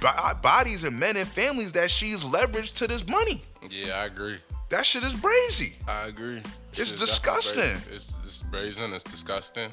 [0.00, 3.42] bo- bodies and men and families that she's leveraged to this money.
[3.70, 4.38] yeah, I agree.
[4.70, 5.74] That shit is crazy.
[5.88, 6.40] I agree.
[6.74, 7.56] It's disgusting.
[7.56, 7.82] brazen.
[7.92, 8.94] It's, it's brazen.
[8.94, 9.70] It's disgusting,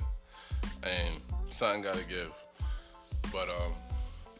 [0.81, 1.15] and
[1.51, 2.31] something gotta give.
[3.31, 3.73] But um,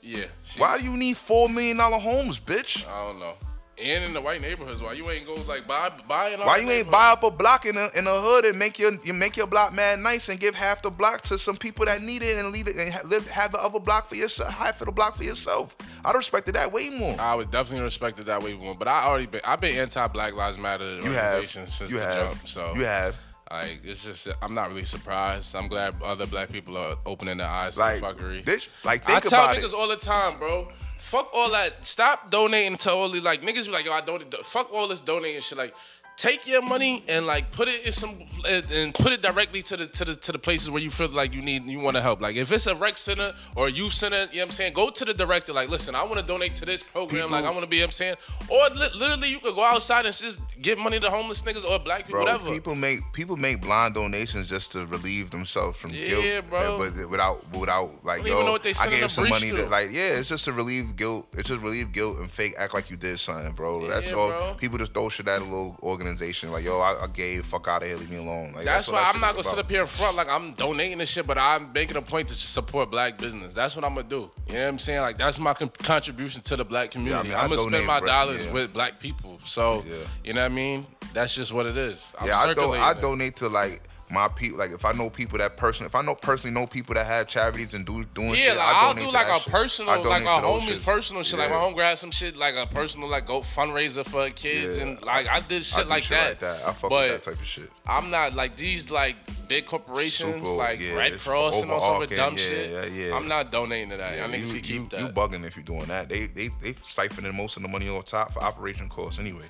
[0.08, 0.26] yeah.
[0.46, 2.88] she- Why do you need four million dollar homes, bitch?
[2.88, 3.34] I don't know.
[3.80, 6.40] And in the white neighborhoods, why you ain't go like buy buy it?
[6.40, 8.94] Why you ain't buy up a block in the in the hood and make your
[9.04, 12.02] you make your block mad nice and give half the block to some people that
[12.02, 14.82] need it and leave it and ha- live have the other block for yourself, half
[14.82, 15.76] of the block for yourself.
[16.04, 17.16] I'd respected that way more.
[17.22, 18.74] I would definitely respect it that way more.
[18.74, 22.00] But I already been I've been anti Black Lives Matter you have, organization since you
[22.00, 22.48] the have, jump.
[22.48, 23.16] So you have.
[23.52, 25.56] Like it's just I'm not really surprised.
[25.56, 28.46] I'm glad other black people are opening their eyes Like, to fuckery.
[28.46, 29.74] this, like I think tell about niggas it.
[29.74, 30.70] all the time, bro.
[31.00, 31.86] Fuck all that.
[31.86, 34.34] Stop donating to all the like niggas be like, yo, I donated.
[34.44, 35.58] Fuck all this donating shit.
[35.58, 35.74] Like,
[36.18, 39.86] take your money and like put it in some and put it directly to the
[39.86, 42.20] to the to the places where you feel like you need you want to help.
[42.22, 44.74] Like, if it's a rec center or a youth center, you know what I'm saying,
[44.74, 45.54] go to the director.
[45.54, 47.22] Like, listen, I want to donate to this program.
[47.24, 47.78] People- like, I want to be.
[47.78, 48.16] You know what I'm saying,
[48.50, 51.78] or li- literally, you could go outside and just give money to homeless niggas or
[51.78, 52.50] black people, Bro, whatever.
[52.52, 56.78] people make people make blind donations just to relieve themselves from Yeah, guilt, bro.
[56.80, 59.68] But without without like know yo, what they I gave some money to.
[59.68, 61.28] like yeah, it's just to relieve guilt.
[61.34, 63.88] It's just relieve guilt and fake act like you did something, bro.
[63.88, 64.30] That's Yeah, all.
[64.30, 64.56] bro.
[64.58, 67.84] People just throw shit at a little organization like yo, I, I gave, fuck out
[67.84, 68.54] of here, leave me alone.
[68.54, 70.54] Like That's what why that I'm not gonna sit up here in front like I'm
[70.54, 73.54] donating this shit, but I'm making a point to support black business.
[73.54, 74.32] That's what I'm gonna do.
[74.48, 75.02] You know what I'm saying?
[75.02, 77.30] Like that's my con- contribution to the black community.
[77.30, 78.08] mean, I I'm gonna spend my bro.
[78.08, 78.54] dollars Yeah.
[78.54, 79.40] with black people.
[79.46, 79.96] So Yeah.
[80.24, 80.86] you know what I mean?
[81.14, 82.12] That's just what it is.
[82.20, 84.58] I'm yeah, I, do, I donate to like my people.
[84.58, 87.28] Like if I know people that person, if I know personally know people that have
[87.28, 89.52] charities and do doing Yeah, shit, like I I'll do to like a shit.
[89.52, 91.40] personal, like a to homies personal shit.
[91.40, 91.62] Like my Yeah.
[91.74, 94.84] homegirl had some shit, like a personal like go fundraiser for kids, Yeah.
[94.84, 96.28] and like I did shit I do like shit that.
[96.30, 96.68] like that.
[96.68, 97.70] I fuck but with that type of shit.
[97.86, 99.16] I'm not like these like
[99.48, 102.72] big corporations Super, like yeah, Red Cross and all sort of dumb yeah, shit.
[102.72, 103.16] yeah, yeah.
[103.16, 104.18] I'm not donating to that.
[104.18, 105.00] Yeah, I you, should keep that.
[105.02, 106.10] you bugging if you're doing that.
[106.10, 109.46] They they they siphoning most of the money on top for operation costs anyway.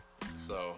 [0.48, 0.76] So,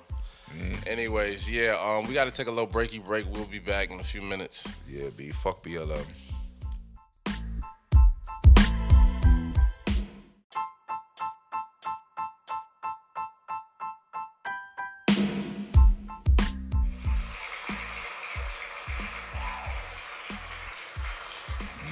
[0.88, 3.26] anyways, yeah, um, we got to take a little breaky break.
[3.32, 4.68] We'll be back in a few minutes.
[4.88, 6.06] Yeah, B fuck BLM.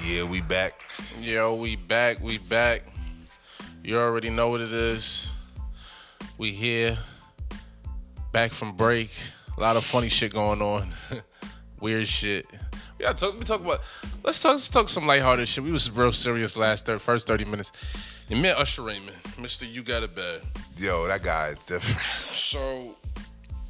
[0.06, 0.82] Yeah, we back.
[1.20, 2.22] Yo, we back.
[2.22, 2.84] We back.
[3.84, 5.32] You already know what it is.
[6.38, 6.98] We here.
[8.32, 9.12] Back from break.
[9.58, 10.90] A lot of funny shit going on.
[11.80, 12.46] Weird shit.
[13.00, 13.38] We gotta talk.
[13.40, 13.82] We talk about.
[14.24, 14.54] Let's talk.
[14.54, 15.64] Let's talk some lighthearted shit.
[15.64, 17.72] We was real serious last thir- first thirty minutes.
[18.30, 19.66] You met Usher Raymond, Mister.
[19.66, 20.42] You got it bad.
[20.78, 22.02] Yo, that guy is different.
[22.32, 22.96] So,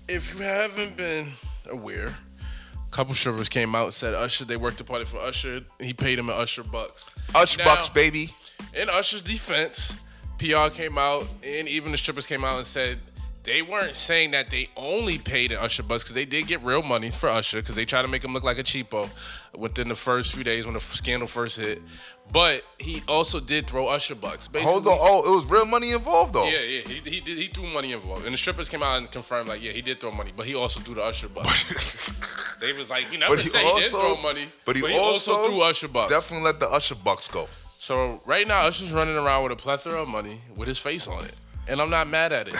[0.08, 1.32] if you haven't been
[1.70, 4.46] aware, a couple strippers came out said Usher.
[4.46, 5.62] They worked the party for Usher.
[5.80, 7.10] He paid him an Usher bucks.
[7.36, 8.30] Usher Now- Bucks, baby.
[8.74, 9.96] in Usher's defense,
[10.39, 13.00] PR came out and even the strippers came out and said
[13.47, 16.83] they weren't saying that they only paid an Usher bucks because they did get real
[16.83, 19.10] money for Usher because they tried to make him look like a cheapo
[19.57, 21.81] within the first few days when the scandal first hit.
[22.29, 24.49] But he also did throw Usher bucks.
[24.49, 24.97] Basically, Hold on.
[24.99, 26.45] Oh, it was real money involved though.
[26.45, 27.38] Yeah, yeah, he, he did.
[27.38, 30.01] He threw money involved, and the strippers came out and confirmed, like, yeah, he did
[30.01, 32.12] throw money, but he also threw the Usher bucks.
[32.60, 34.97] they was like, we never But he said he did also- throw money, but he
[34.97, 36.12] also threw Usher bucks.
[36.12, 37.47] Definitely let the Usher Bucks go.
[37.79, 41.23] So right now, Usher's running around with a plethora of money with his face on
[41.23, 41.33] it,
[41.65, 42.55] and I'm not mad at it.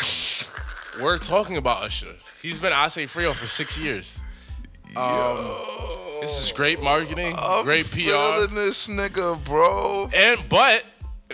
[1.02, 2.16] We're talking about Usher.
[2.42, 4.20] He's been I Say Frio for six years.
[4.96, 5.54] Um,
[6.22, 7.98] this is great marketing, great PR.
[7.98, 10.10] Feeling this nigga, bro.
[10.16, 10.84] And but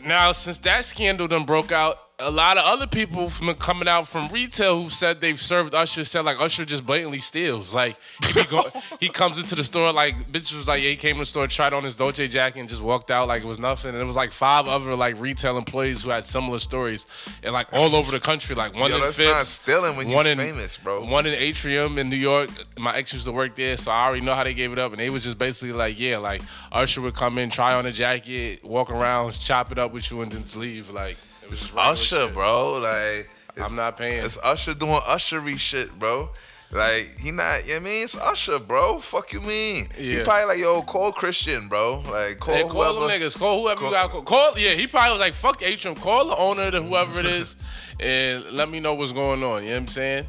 [0.03, 4.07] now since that scandal done broke out, a lot of other people from coming out
[4.07, 7.73] from retail who said they've served Usher said like Usher just blatantly steals.
[7.73, 7.97] Like
[8.31, 8.63] he go,
[8.99, 11.47] he comes into the store like bitch was like yeah, he came to the store
[11.47, 13.91] tried on his Dolce jacket and just walked out like it was nothing.
[13.91, 17.07] And it was like five other like retail employees who had similar stories
[17.41, 18.55] and like all over the country.
[18.55, 21.03] Like one Yo, in that's Phipps, not stealing when you one in, famous, bro.
[21.05, 22.49] One in Atrium in New York.
[22.77, 24.91] My ex used to work there, so I already know how they gave it up.
[24.91, 27.91] And they was just basically like, yeah, like Usher would come in, try on a
[27.91, 30.91] jacket, walk around, chop it up with you, and then just leave.
[30.91, 32.33] Like it was Usher, shit.
[32.33, 32.73] bro.
[32.79, 34.23] Like it's, I'm not paying.
[34.23, 36.29] It's Usher doing ushery shit, bro.
[36.71, 38.03] Like he not, you know what I mean?
[38.05, 38.99] It's Usher, bro.
[38.99, 39.87] Fuck you mean?
[39.95, 42.01] He probably like, yo, call Christian, bro.
[42.09, 43.07] Like call Hey, call whoever.
[43.07, 43.37] them niggas.
[43.37, 44.09] Call whoever Call- you got.
[44.09, 44.57] Call, call.
[44.57, 47.55] Yeah, he probably was like, "Fuck Atrium." Call the owner, to whoever it is,
[47.99, 49.61] and let me know what's going on.
[49.63, 50.25] You know what I'm saying?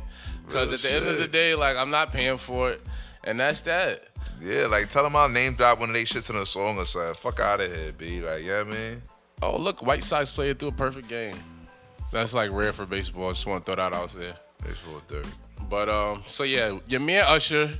[0.46, 2.82] Because at the end of the day, like I'm not paying for it,
[3.24, 4.04] and that's that.
[4.42, 6.84] Yeah, like tell him I'll name drop one of they shits in a song or
[6.84, 7.14] something.
[7.14, 8.20] Fuck out of here, B.
[8.20, 9.02] Like, yeah, you know I mean.
[9.42, 11.36] Oh, look, White Sox played through a perfect game.
[12.12, 13.30] That's like rare for baseball.
[13.32, 14.34] Just want to throw that out there.
[14.88, 15.26] Real dirt.
[15.68, 17.70] But um, so yeah, man Usher,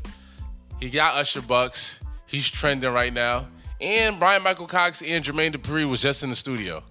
[0.81, 2.01] he got Usher bucks.
[2.27, 3.47] He's trending right now.
[3.81, 6.83] And Brian Michael Cox and Jermaine Dupri was just in the studio.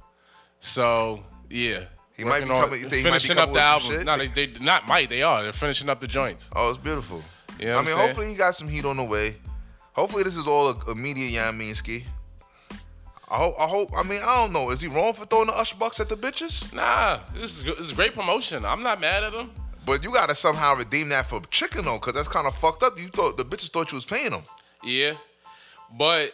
[0.60, 3.88] So yeah, He might be on- coming- you he might be finishing up the album.
[3.90, 4.06] shit?
[4.06, 5.10] No, they, they not might.
[5.10, 5.44] They are.
[5.44, 6.50] They're finishing up the joints.
[6.56, 7.22] Oh, it's beautiful.
[7.60, 8.00] You know I mean, saying?
[8.00, 9.36] hopefully he got some heat on the way.
[9.94, 12.06] Hopefully this is all immediate, you know what I mean, Ski.
[13.30, 14.70] I hope, I hope, I mean, I don't know.
[14.70, 16.72] Is he wrong for throwing the Usher Bucks at the bitches?
[16.74, 18.66] Nah, this is this is great promotion.
[18.66, 19.52] I'm not mad at him.
[19.86, 23.00] But you gotta somehow redeem that for chicken though, cause that's kind of fucked up.
[23.00, 24.44] You thought the bitches thought you was paying them.
[24.84, 25.14] Yeah,
[25.98, 26.34] but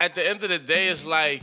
[0.00, 1.42] at the end of the day, it's like,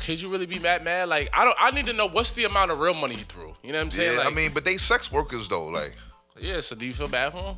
[0.00, 0.82] could you really be mad?
[0.82, 1.08] Mad?
[1.08, 1.56] Like, I don't.
[1.60, 3.54] I need to know what's the amount of real money he threw.
[3.62, 4.12] You know what I'm saying?
[4.12, 5.68] Yeah, like, I mean, but they sex workers though.
[5.68, 5.92] Like,
[6.38, 6.60] yeah.
[6.60, 7.56] So do you feel bad for him?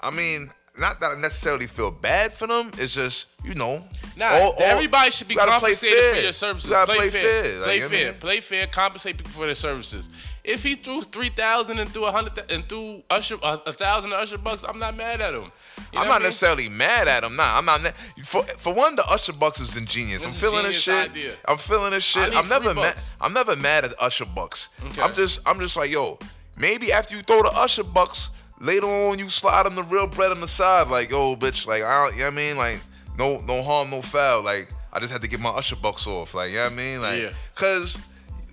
[0.00, 2.70] I mean, not that I necessarily feel bad for them.
[2.78, 3.84] It's just you know,
[4.16, 6.70] Nah, all- all- everybody should be you gotta play compensated for your services.
[6.70, 7.22] You play, play fair.
[7.42, 7.54] fair.
[7.58, 8.12] Like, play I fair.
[8.12, 8.20] mean?
[8.20, 8.66] Play fair.
[8.66, 10.08] Compensate people for their services.
[10.42, 14.38] If he threw three thousand and threw a hundred and threw Usher a, thousand Usher
[14.38, 15.42] bucks, I'm not mad at him.
[15.42, 15.48] You
[15.94, 16.22] know I'm not I mean?
[16.24, 17.36] necessarily mad at him.
[17.36, 17.94] Nah, I'm not.
[18.24, 20.24] For for one, the Usher Bucks is ingenious.
[20.24, 21.10] It's I'm feeling this shit.
[21.10, 21.34] idea.
[21.46, 22.36] I'm feeling this I shit.
[22.36, 22.96] I'm never mad.
[23.20, 24.68] I'm never mad at Usher Bucks.
[24.86, 25.02] Okay.
[25.02, 26.18] I'm just I'm just like yo.
[26.56, 30.30] maybe after you throw the Usher bucks, later on you slide them the real bread
[30.30, 32.56] on the side, like, oh bitch, like I don't, you know what I mean?
[32.58, 32.80] Like,
[33.18, 34.42] no no harm, no foul.
[34.42, 36.34] Like, I just had to get my Usher bucks off.
[36.34, 37.00] Like, you know what I mean?
[37.02, 37.30] Like, Yeah.
[37.54, 37.98] cause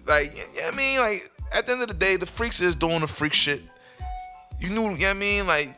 [0.08, 1.00] like, you know what I mean?
[1.00, 3.62] Like, at the end of the day, the freaks is doing the freak shit.
[4.60, 5.48] You knew, you know what I mean?
[5.48, 5.78] Like,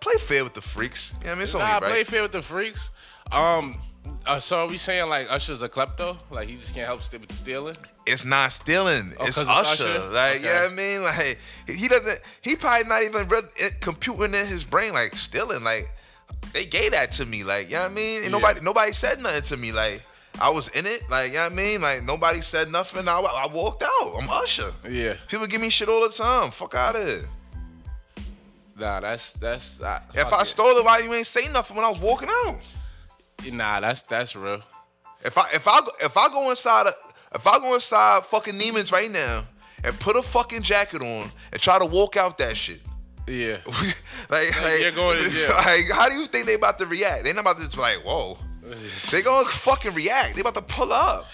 [0.00, 1.12] play fair with the freaks.
[1.20, 1.42] You know what I mean?
[1.44, 1.82] It's only Nah, right.
[1.82, 2.90] play fair with the freaks.
[3.32, 3.80] Um,
[4.24, 6.16] uh, so are we saying like Usher's a klepto?
[6.30, 7.76] Like he just can't help stay with the stealing?
[8.06, 9.12] It's not stealing.
[9.18, 9.50] Oh, it's Usher.
[9.50, 10.10] it's Usher?
[10.10, 11.02] Like, you know what I mean?
[11.02, 11.38] Like,
[11.68, 12.20] he doesn't.
[12.42, 15.62] He probably not even re- computing in his brain like stealing.
[15.64, 15.88] Like,
[16.52, 17.44] they gave that to me.
[17.44, 18.16] Like, you know what I mean?
[18.18, 18.30] And Yeah.
[18.30, 19.72] nobody, nobody said nothing to me.
[19.72, 20.02] Like,
[20.40, 21.02] I was in it.
[21.10, 21.80] Like, you know what I mean?
[21.80, 23.08] Like, nobody said nothing.
[23.08, 24.14] I, I walked out.
[24.20, 24.70] I'm Usher.
[24.88, 25.14] Yeah.
[25.28, 26.50] People give me shit all the time.
[26.50, 27.24] Fuck out of here.
[28.78, 29.80] Nah, that's that's.
[29.80, 30.46] Uh, If I it.
[30.46, 32.58] stole it, why you ain't say nothing when I was walking out?
[33.50, 34.60] Nah, that's that's real.
[35.24, 36.92] If I if I if I go inside a,
[37.36, 39.46] if I go inside fucking Neiman's right now
[39.84, 42.80] and put a fucking jacket on and try to walk out that shit.
[43.28, 43.58] Yeah.
[44.30, 45.50] like, like, you're going to jail.
[45.56, 47.24] like, how do you think they about to react?
[47.24, 48.38] They not about to just be like, whoa.
[49.12, 50.34] They gonna fucking react.
[50.34, 51.26] They about to pull up.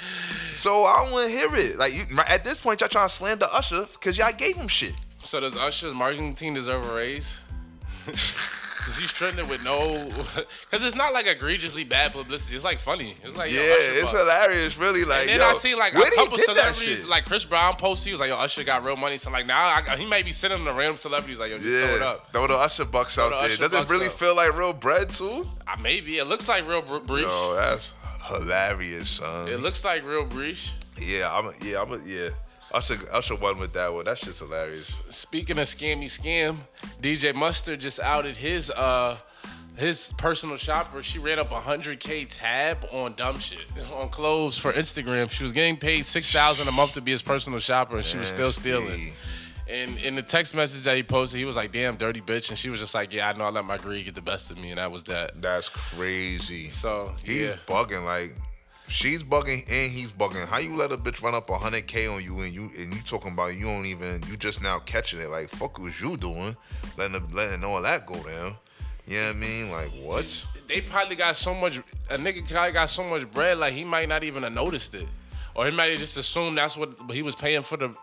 [0.53, 1.79] So I don't want to hear it.
[1.79, 4.93] Like you, at this point, y'all trying to slander Usher because y'all gave him shit.
[5.23, 7.41] So does Usher's marketing team deserve a raise?
[8.83, 10.11] Cause he's trending with no,
[10.71, 12.57] cause it's not like egregiously bad publicity.
[12.57, 13.15] It's like funny.
[13.23, 14.77] It's like Yeah, it's hilarious.
[14.77, 18.05] Really, like And then yo, I see like a couple celebrities, like Chris Brown posts.
[18.05, 20.33] He was like, "Yo, Usher got real money." So like, now I, he might be
[20.33, 21.39] sending them to random celebrities.
[21.39, 22.33] Like, yo, just throw it yeah, up.
[22.33, 23.69] throw the Usher bucks out the there.
[23.69, 24.13] Does it really up.
[24.13, 25.47] feel like real bread too?
[25.67, 27.25] Uh, maybe it looks like real br- breach.
[27.25, 27.95] Yo, that's
[28.27, 29.49] hilarious, son.
[29.49, 30.73] It looks like real breach.
[31.01, 31.47] Yeah, I'm.
[31.47, 31.93] A, yeah, I'm.
[31.93, 32.31] A, yeah.
[32.73, 34.05] Usher, Usher won with that one.
[34.07, 34.97] That shit's hilarious.
[35.11, 36.59] Speaking of scammy scam,
[37.01, 39.17] DJ Mustard just outed his uh
[39.77, 41.03] his personal shopper.
[41.03, 45.31] She ran up a hundred k tab on dumb shit on clothes for Instagram.
[45.31, 48.19] She was getting paid six thousand a month to be his personal shopper, and she
[48.19, 49.13] was still stealing.
[49.69, 52.59] And in the text message that he posted, he was like, "Damn, dirty bitch," and
[52.59, 54.59] she was just like, "Yeah, I know I let my greed get the best of
[54.59, 55.41] me," and that was that.
[55.41, 56.69] That's crazy.
[56.71, 58.05] So He's yeah, bugging.
[58.05, 58.35] Like
[58.93, 60.47] she's bugging and he's bugging.
[60.47, 63.01] How you let a bitch run up hundred k on you and you and you
[63.03, 65.31] talking about you don't even you just now catching it?
[65.31, 66.57] Like fuck was you doing?
[66.97, 68.57] Letting the, letting all that go down.
[69.07, 69.71] You know what I mean?
[69.71, 70.45] Like what?
[70.69, 71.79] they probably got so much.
[72.11, 75.07] A nigga probably got so much bread, like he might not even have noticed it,
[75.55, 77.95] or he might have just assumed that's what he was paying for the.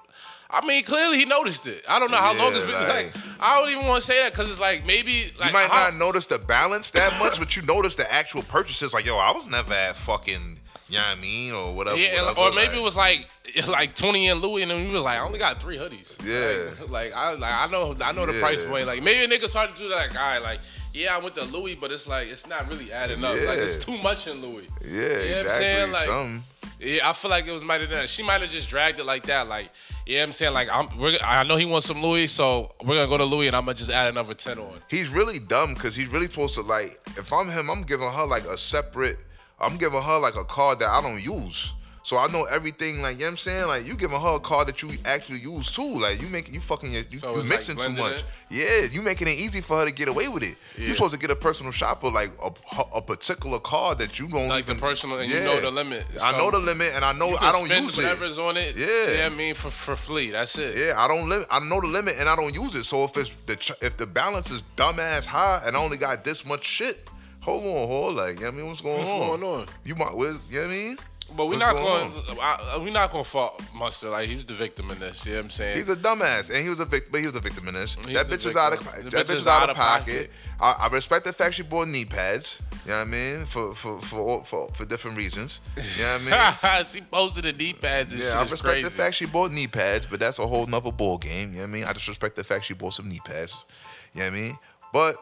[0.52, 1.84] I mean, clearly he noticed it.
[1.88, 2.72] I don't know how long it's been.
[2.74, 5.54] like- Like, I don't even want to say that because it's like maybe like you
[5.54, 8.94] might how- not notice the balance that much, but you notice the actual purchases.
[8.94, 10.59] Like yo, I was never at fucking.
[10.90, 11.54] You know what I mean?
[11.54, 11.98] Or whatever.
[11.98, 13.28] Yeah, whatever, or maybe like- it was like
[13.68, 16.16] like Twenty and Louis, and then he was like, I only got three hoodies.
[16.26, 16.72] Yeah.
[16.86, 18.40] like, like, I like I know I know the Yeah.
[18.42, 18.88] price point.
[18.88, 19.96] Like maybe niggas try to do that.
[19.96, 20.60] Like, all right, like
[20.94, 23.34] yeah, I went to Louis, but it's like it's not really adding up.
[23.36, 24.68] Like it's too much in Louis.
[24.84, 25.64] Yeah, You know what I'm exactly.
[25.64, 25.92] saying?
[25.92, 26.44] Like- Something.
[26.82, 28.08] Yeah, I feel like it was might have done.
[28.08, 29.50] She might have just dragged it like that.
[29.50, 29.70] Like,
[30.06, 30.54] you know I'm saying?
[30.54, 33.48] Like, I'm, we're, I know he wants some Louis, so we're gonna go to Louis,
[33.48, 34.80] and I'm gonna just add another ten on.
[34.88, 36.98] He's really dumb because he's really supposed to like.
[37.18, 39.18] If I'm him, I'm giving her like a separate.
[39.62, 41.74] I'm giving her like a card that I don't use.
[42.10, 43.02] So I know everything.
[43.04, 45.42] Like you know what I'm saying, like you giving her a card that you actually
[45.42, 46.00] use too.
[46.00, 48.20] Like you make you fucking you, So you it's, like, mixing too much.
[48.20, 48.24] in?
[48.50, 50.56] Yeah, you making it easy for her to get away with it.
[50.76, 50.88] Yeah.
[50.88, 52.52] You're supposed to get a personal shopper like a,
[52.96, 56.04] a particular card that you don't Like the even personal, and you know the limit.
[56.20, 58.02] I know the limit, and I know I don't use it.
[58.02, 58.76] whatever's on it.
[58.76, 58.86] Yeah.
[58.88, 60.32] you what I mean for for flea.
[60.32, 60.78] That's it.
[60.78, 61.48] Yeah, I don't limit.
[61.52, 62.86] I know the limit, and I don't use it.
[62.86, 66.44] So if it's the if the balance is dumbass high, and I only got this
[66.44, 67.08] much shit,
[67.42, 69.20] hold on, hold like, you know what I mean, what's going What's on?
[69.28, 69.68] What's going on?
[69.84, 70.98] You might, well, you know what I mean?
[71.36, 72.38] But we're not going going.
[72.42, 74.12] I, uh, we're not going to fault Mustard.
[74.12, 75.26] Like he's the victim in this.
[75.26, 75.78] You know what I'm saying?
[75.78, 77.12] He's a dumbass, and he was a victim.
[77.12, 77.96] But he was a victim in this.
[78.08, 78.84] He's that bitch is out of.
[78.84, 80.06] That bitch bitch is out, of pocket.
[80.06, 80.32] pocket.
[80.60, 82.62] I, I respect the fact she bought knee pads.
[82.86, 83.46] You know what I mean?
[83.46, 85.60] For for for for, for different reasons.
[85.76, 86.86] You know what I mean?
[86.92, 88.34] she posted the knee pads and Yeah.
[88.36, 88.84] I respect crazy.
[88.84, 91.50] the fact she bought knee pads, but that's a whole nother ball game.
[91.52, 91.84] You know what I mean?
[91.84, 93.66] I just respect the fact she bought some knee pads.
[94.14, 94.58] You know what I mean?
[94.92, 95.16] But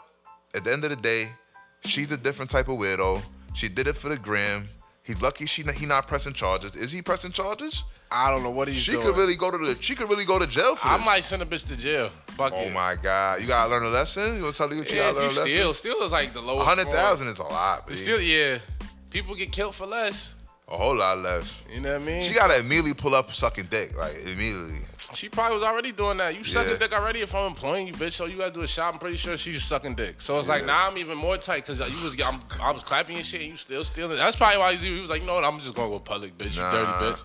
[0.56, 1.30] at the end of the day,
[1.88, 3.22] she's a different type of weirdo.
[3.54, 4.70] She did it for the gram.
[5.04, 6.76] He's lucky she not, he not pressing charges.
[6.76, 7.84] Is he pressing charges?
[8.12, 9.06] I don't know what he's She doing.
[9.06, 11.06] could really go to the she could really go to jail for I this.
[11.06, 12.10] might send a bitch to jail.
[12.28, 12.74] Fuck Oh it.
[12.74, 13.42] my god.
[13.42, 14.36] You gotta learn a lesson?
[14.36, 15.52] You gonna tell you what you Yeah, gotta if learn you a lesson?
[15.52, 16.68] steal, steal is like the lowest.
[16.68, 18.60] Hundred thousand is a lot, But Still, yeah.
[19.10, 20.36] People get killed for less.
[20.68, 21.64] A whole lot less.
[21.74, 22.22] You know what I mean?
[22.22, 23.96] She gotta immediately pull up sucking dick.
[23.98, 24.80] Like immediately.
[25.14, 26.36] She probably was already doing that.
[26.36, 26.78] You sucking Yeah.
[26.80, 28.12] dick already if I'm employing you, bitch.
[28.14, 28.94] So you gotta do a shot.
[28.94, 30.20] I'm pretty sure she's sucking dick.
[30.22, 32.84] So it's like now I'm even more tight because uh, you was I'm, I was
[32.84, 34.18] clapping your shit and you still stealing.
[34.18, 35.46] That's probably why he was like, you know what?
[35.46, 36.56] I'm just gonna go public, bitch.
[36.56, 36.72] You Nah.
[36.72, 37.22] dirty bitch.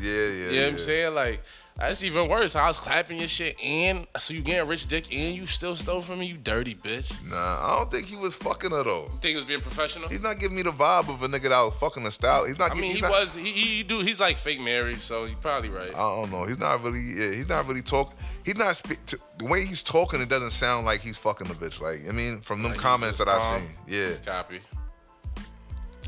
[0.00, 0.28] Yeah, yeah.
[0.28, 0.64] You know yeah.
[0.64, 1.14] what I'm saying?
[1.14, 1.42] Like,
[1.78, 2.56] that's even worse.
[2.56, 6.02] I was clapping your shit and so you getting rich dick and you still stole
[6.02, 7.12] from me, you dirty bitch.
[7.28, 9.04] Nah, I don't think he was fucking her though.
[9.20, 10.08] Think he was being professional?
[10.08, 12.44] He's not giving me the vibe of a nigga that was fucking a style.
[12.46, 12.72] He's not.
[12.72, 13.34] I mean, he's he not- was.
[13.34, 14.00] He, he do.
[14.00, 15.94] He's like fake married, so you probably right.
[15.94, 16.44] I don't know.
[16.44, 17.00] He's not really.
[17.00, 18.14] Yeah, he's not really talk.
[18.44, 19.04] He's not speak.
[19.06, 21.80] To, the way he's talking, it doesn't sound like he's fucking the bitch.
[21.80, 24.60] Like I mean, from them Like, comments that I seen, yeah, Copy.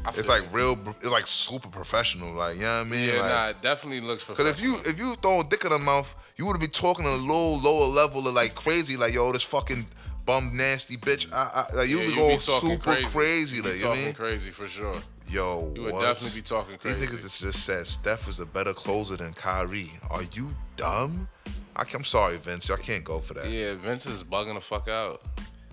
[0.08, 0.78] It's like real.
[1.00, 2.32] It's like super professional.
[2.32, 3.08] Like you know what I mean?
[3.08, 4.52] Yeah, like, nah, it definitely looks professional.
[4.52, 7.04] Cause if you if you throw a dick in the mouth, you would be talking
[7.04, 9.86] a low lower level of like crazy, like yo, this fucking
[10.24, 11.32] bum nasty bitch.
[11.32, 13.80] I, I, like you yeah, would you go be talking super crazy, You like you
[13.80, 14.14] talking mean?
[14.14, 14.94] crazy for sure.
[15.28, 16.02] Yo, You would what?
[16.02, 17.06] definitely be talking crazy.
[17.06, 19.92] These niggas just said Steph is a better closer than Kyrie.
[20.10, 21.28] Are you dumb?
[21.76, 22.68] I, am sorry, Vince.
[22.68, 23.48] I can't go for that.
[23.48, 25.22] Yeah, Vince is bugging the fuck out.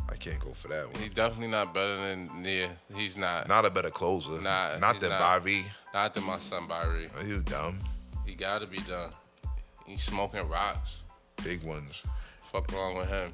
[0.09, 1.01] I can't go for that one.
[1.01, 2.29] He's definitely not better than.
[2.43, 3.47] Yeah, he's not.
[3.47, 4.41] Not a better closer.
[4.41, 5.43] Nah, not than not.
[5.93, 6.67] Not than my son.
[6.71, 7.79] Are you dumb?
[8.25, 9.11] He gotta be done.
[9.85, 11.03] He's smoking rocks.
[11.43, 12.03] Big ones.
[12.51, 13.31] Fuck wrong with him.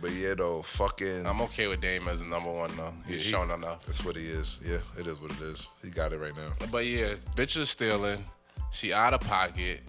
[0.00, 1.26] But yeah, though, fucking.
[1.26, 2.92] I'm okay with Dame as a number one though.
[3.06, 3.86] He's Yeah, he- shown enough.
[3.86, 4.60] That's what he is.
[4.64, 5.66] Yeah, it is what it is.
[5.82, 6.52] He got it right now.
[6.70, 8.24] But yeah, bitch is stealing.
[8.72, 9.80] She out of pocket.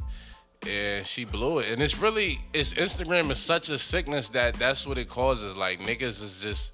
[0.66, 1.72] And she blew it.
[1.72, 5.56] And it's really it's Instagram is such a sickness that that's what it causes.
[5.56, 6.74] Like niggas is just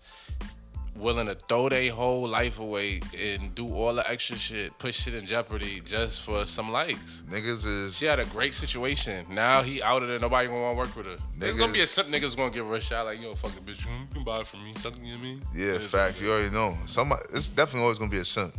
[0.96, 5.14] willing to throw their whole life away and do all the extra shit, put shit
[5.16, 7.24] in jeopardy just for some likes.
[7.30, 7.96] Niggas is.
[7.98, 9.26] She had a great situation.
[9.30, 10.20] Now he outed her.
[10.20, 11.18] Nobody gonna want to work with her.
[11.38, 13.06] There's gonna be a some niggas gonna give her a shot.
[13.06, 14.74] Like yo, fucking bitch, you can buy it from me.
[14.76, 15.42] Something you know I mean?
[15.54, 16.16] Yeah, It is facts.
[16.16, 16.78] what You already know.
[16.86, 17.24] Somebody.
[17.34, 18.56] It's definitely always gonna be a simp.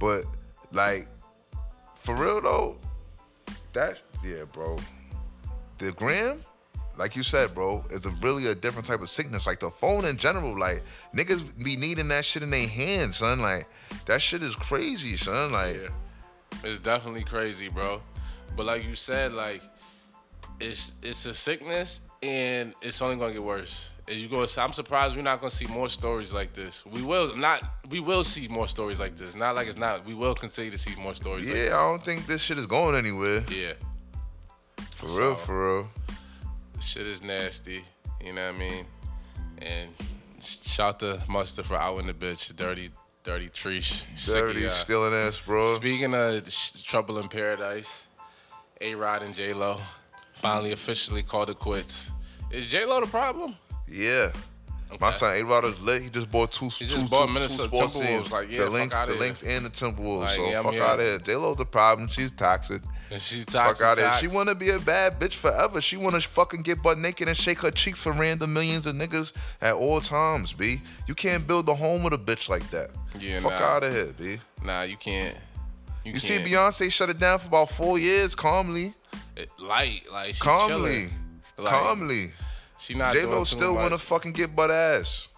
[0.00, 0.22] But
[0.72, 1.06] like,
[1.94, 2.78] for real though,
[3.74, 4.78] that yeah, bro.
[5.78, 6.44] The gram,
[6.96, 9.46] like you said, bro, is a really a different type of sickness.
[9.46, 10.82] Like the phone in general, like
[11.14, 13.40] niggas be needing that shit in their hands, son.
[13.40, 13.66] Like
[14.06, 15.52] that shit is crazy, son.
[15.52, 15.88] Like Yeah.
[16.64, 18.02] It's definitely crazy, bro.
[18.56, 19.62] But like you said, like
[20.60, 23.90] it's it's a sickness and it's only gonna get worse.
[24.08, 26.84] As you go, I'm surprised we're not gonna see more stories like this.
[26.84, 27.62] We will not.
[27.88, 29.34] We will see more stories like this.
[29.34, 30.04] Not like it's not.
[30.04, 31.48] We will continue to see more stories.
[31.48, 33.44] like yeah, I don't think this shit is going anywhere.
[33.50, 33.72] yeah.
[35.02, 35.88] For real, for real.
[36.80, 37.84] Shit is nasty.
[38.24, 38.86] You know what I mean?
[39.58, 39.90] And
[40.40, 42.54] shout to Mustard for out in the bitch.
[42.54, 42.90] Dirty,
[43.24, 44.04] dirty treesh.
[44.28, 45.74] Of Dirty, stealing ass, bro.
[45.74, 46.48] Speaking of
[46.84, 48.06] trouble in paradise,
[48.80, 49.80] A Rod and J Lo
[50.34, 52.12] finally officially called it quits.
[52.52, 53.56] Is J Lo the problem?
[53.88, 54.30] Yeah.
[55.00, 55.16] My Okay.
[55.16, 56.02] son A Rod is lit.
[56.02, 56.66] He just bought two.
[56.66, 58.30] He two, just bought two, Minnesota two sports teams.
[58.30, 60.20] Like, yeah, the outta the Lynx, and the Timberwolves.
[60.20, 61.18] Like, so yeah, fuck out of here.
[61.18, 62.06] J Lo's the problem.
[62.08, 62.82] She's toxic.
[63.12, 63.46] And Fuck
[63.76, 63.84] toxic.
[63.86, 64.20] out of.
[64.20, 65.80] She want to be a bad bitch forever.
[65.82, 68.94] She want to fucking get butt naked and shake her cheeks for random millions of
[68.96, 70.52] niggas at all times.
[70.54, 70.80] B.
[71.06, 72.90] You can't build a home with a bitch like that.
[73.18, 73.58] Yeah, fuck nah.
[73.58, 74.38] out of here, B.
[74.64, 75.36] Nah, you can't.
[76.04, 76.48] You, You see can't.
[76.48, 78.94] Beyonce shut it down for about four years calmly,
[79.36, 81.10] It- light, like she calmly, chilling.
[81.58, 82.32] Like, calmly.
[82.78, 85.28] She not J doing Lo still want to fucking get butt ass.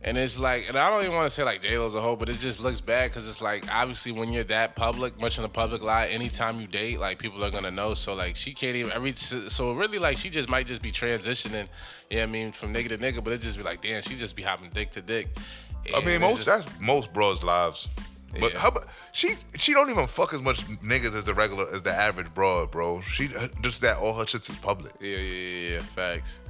[0.00, 2.14] And it's like, and I don't even want to say like J Lo's a hoe,
[2.14, 5.42] but it just looks bad because it's like obviously when you're that public, much in
[5.42, 7.94] the public light, anytime you date, like people are gonna know.
[7.94, 11.66] So like she can't even every so really like she just might just be transitioning,
[12.10, 14.36] yeah, I mean from nigga to nigga, but it just be like damn, she just
[14.36, 15.36] be hopping dick to dick.
[15.92, 17.88] I mean, most just- that's most bros' lives.
[18.38, 18.58] But Yeah.
[18.60, 19.34] how about she?
[19.58, 23.00] She don't even fuck as much niggas as the regular as the average broad, bro.
[23.00, 23.28] She
[23.62, 24.92] just that all her shits is public.
[25.00, 26.40] yeah, yeah, yeah, yeah, facts.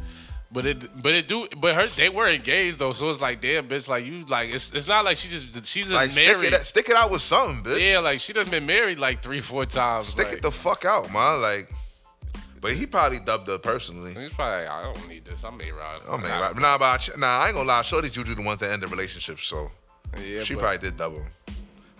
[0.51, 3.69] But it, but it do, but her they were engaged though, so it's like damn,
[3.69, 6.55] bitch, like you, like it's it's not like she just she's just Like stick married.
[6.55, 7.87] it, stick it out with something, bitch.
[7.87, 10.07] yeah, like she done been married like three, four times.
[10.07, 11.43] Stick like, it the fuck out, man.
[11.43, 11.71] Like,
[12.63, 14.15] but he probably dubbed her personally.
[14.15, 15.45] He's probably like, I don't need this.
[15.45, 16.01] I'm A Rod.
[16.09, 17.83] I mean, right, nah, but I, nah, I ain't gonna lie.
[17.83, 19.71] Shorty's usually the ones that end the relationship, so
[20.27, 21.31] Yeah, she probably did double him,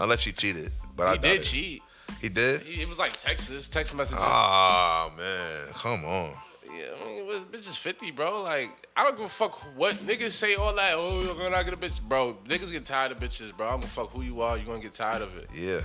[0.01, 0.73] unless she cheated.
[0.97, 1.45] But I did it.
[1.45, 1.83] cheat.
[2.19, 2.63] He did.
[2.63, 4.19] He, it was like Texas, text messages.
[4.23, 6.33] Ah man, come on.
[6.77, 8.43] Yeah, I mean, it bitch is 50, bro.
[8.43, 10.95] Like, I don't give a fuck what niggas say all that.
[10.95, 12.35] Oh, you're gonna get a bitch, bro.
[12.47, 13.67] Niggas get tired of bitches, bro.
[13.67, 14.57] I'm gonna fuck who you are.
[14.57, 15.49] You're gonna get tired of it.
[15.55, 15.81] Yeah,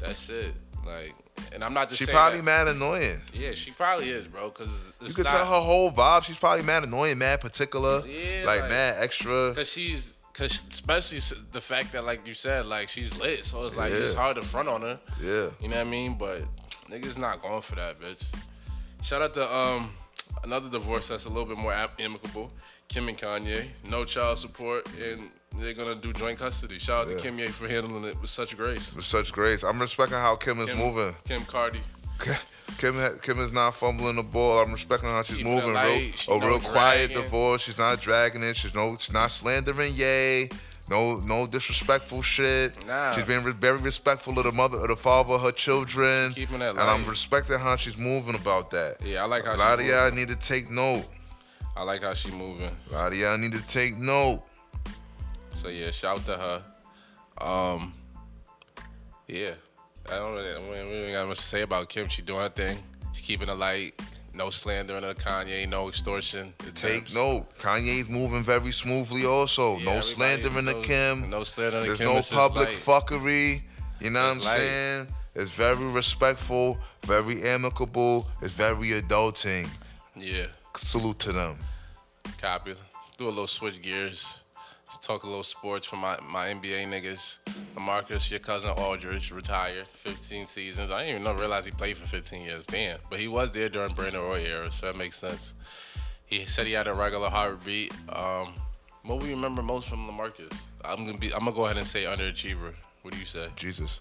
[0.00, 0.54] That's it.
[0.84, 1.14] Like,
[1.52, 3.20] and I'm not just she saying probably that- mad annoying.
[3.32, 4.50] Yeah, she probably is, bro.
[4.50, 6.24] Cause You could not, tell her whole vibe.
[6.24, 9.54] She's probably mad annoying, mad particular, Yeah, like, like- mad extra.
[9.54, 11.20] Cause she's, cause especially
[11.52, 13.44] the fact that like you said, like she's lit.
[13.44, 14.98] So it's like it's hard to front on her.
[15.20, 15.50] Yeah.
[15.60, 16.14] You know what I mean?
[16.18, 16.42] But
[16.90, 18.24] niggas not going for that, bitch.
[19.02, 19.92] Shout out to um
[20.44, 22.50] another divorce that's a little bit more amicable.
[22.88, 26.78] Kim and Kanye, no child support, and they're gonna do joint custody.
[26.78, 27.16] Shout out Yeah.
[27.16, 28.92] to Kim Ye for handling it with such grace.
[28.94, 29.62] With such grace.
[29.62, 31.14] I'm respecting how Kim is Kim, moving.
[31.26, 31.80] Kim Cardi.
[32.78, 34.60] Kim Kim is not fumbling the ball.
[34.62, 35.74] I'm respecting how she's Keeping moving.
[35.74, 35.86] light.
[35.98, 37.22] Real, She a real quiet dragging.
[37.24, 37.62] divorce.
[37.62, 38.56] She's not dragging it.
[38.56, 38.96] She's no.
[38.98, 39.94] She's not slandering.
[39.94, 40.48] Yay.
[40.88, 42.86] No, no disrespectful shit.
[42.86, 43.14] Nah.
[43.14, 46.32] She's been re- very respectful of the mother, of the father, her children.
[46.34, 48.96] Keeping that and I'm respecting how she's moving about that.
[49.04, 51.04] Yeah, I like how A lot she of y'all need to take note.
[51.76, 52.70] I like how she moving.
[52.90, 54.42] A lot of y'all need to take note.
[55.54, 56.62] So yeah, shout to her.
[57.40, 57.94] Um,
[59.28, 59.52] yeah,
[60.10, 62.08] I don't really, we ain't got much to say about Kim.
[62.08, 62.78] She doing her thing.
[63.12, 64.00] She keeping the light.
[64.34, 65.68] No slandering of Kanye.
[65.68, 66.54] No extortion.
[66.74, 67.46] Take note.
[67.58, 69.78] Kanye's moving very smoothly also.
[69.78, 71.28] Yeah, no slandering of Kim.
[71.28, 72.34] No slandering of There's Kim.
[72.34, 73.62] no public fuckery.
[74.00, 74.56] You know what I'm light.
[74.58, 75.06] saying?
[75.34, 79.66] It's very respectful, very amicable, it's very adulting.
[80.14, 81.56] Yeah, Salute to them.
[82.40, 82.72] copy.
[82.72, 84.41] Let's do a little switch gears.
[84.92, 87.38] Let's talk a little sports for my, my NBA niggas.
[87.74, 90.90] Lamarcus, your cousin Aldridge, retired, 15 seasons.
[90.90, 92.66] I didn't even know realize he played for 15 years.
[92.66, 95.54] Damn, but he was there during Brandon Roy era, so that makes sense.
[96.26, 97.90] He said he had a regular heartbeat.
[98.10, 98.52] Um,
[99.04, 100.54] what we remember most from Lamarcus?
[100.84, 101.32] I'm gonna be.
[101.32, 102.74] I'm gonna go ahead and say underachiever.
[103.00, 103.48] What do you say?
[103.56, 104.00] Jesus.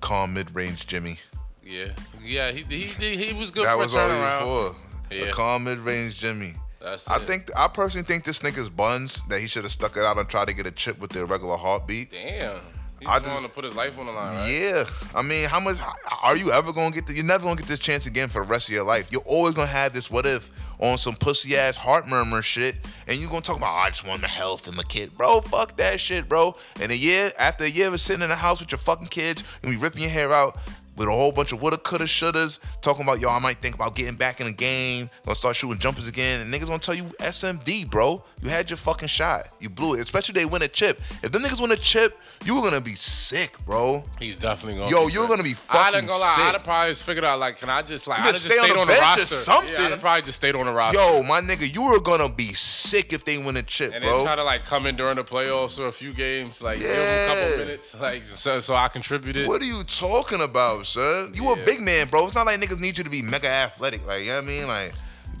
[0.00, 1.18] Calm mid-range Jimmy.
[1.62, 2.50] Yeah, yeah.
[2.50, 5.14] He he he, he was good that for was all he was for.
[5.14, 5.26] Yeah.
[5.26, 6.56] A calm mid-range Jimmy.
[6.80, 7.22] That's I it.
[7.22, 10.28] think I personally think this nigga's buns that he should have stuck it out and
[10.28, 12.10] tried to get a chip with their regular heartbeat.
[12.10, 12.60] Damn.
[13.00, 14.48] He's I just- to put his life on the line, right?
[14.50, 15.76] Yeah, I mean, how much
[16.22, 17.06] are you ever gonna get?
[17.06, 19.08] The, you're never gonna get this chance again for the rest of your life.
[19.12, 23.18] You're always gonna have this what if on some pussy ass heart murmur shit, and
[23.18, 25.40] you gonna talk about "Oh, I just want my health and my kid, bro.
[25.42, 26.56] Fuck that shit, bro.
[26.80, 29.42] And a year after a year of sitting in the house with your fucking kids
[29.62, 30.58] and be ripping your hair out.
[30.96, 33.94] With a whole bunch of woulda, coulda, shouldas, talking about yo, I might think about
[33.94, 37.04] getting back in the game, gonna start shooting jumpers again, and niggas gonna tell you
[37.20, 38.24] SMD, bro.
[38.42, 40.00] You had your fucking shot, you blew it.
[40.00, 41.00] Especially they win a chip.
[41.22, 44.04] If them niggas win a chip, you were gonna be sick, bro.
[44.18, 44.90] He's definitely gonna.
[44.90, 45.30] Yo, be you're good.
[45.36, 46.34] gonna be I fucking didn't gonna lie.
[46.36, 46.44] sick.
[46.46, 48.46] I'd have probably just figured out like, can I just like, You I just just
[48.54, 49.34] stay on stayed the on the, bench or roster.
[49.36, 49.72] something.
[49.72, 50.98] Yeah, I'd have probably just stayed on the roster.
[50.98, 54.10] Yo, my nigga, you were gonna be sick if they win a chip, and then
[54.10, 54.24] bro.
[54.24, 56.96] try to like come in during the playoffs or a few games, like give him
[56.96, 59.46] a couple minutes, like so, so I contributed.
[59.46, 61.32] What are you talking about, son?
[61.34, 62.24] You a big man, bro.
[62.26, 64.46] It's not like niggas need you to be mega athletic, like you know what I
[64.46, 64.92] mean, like.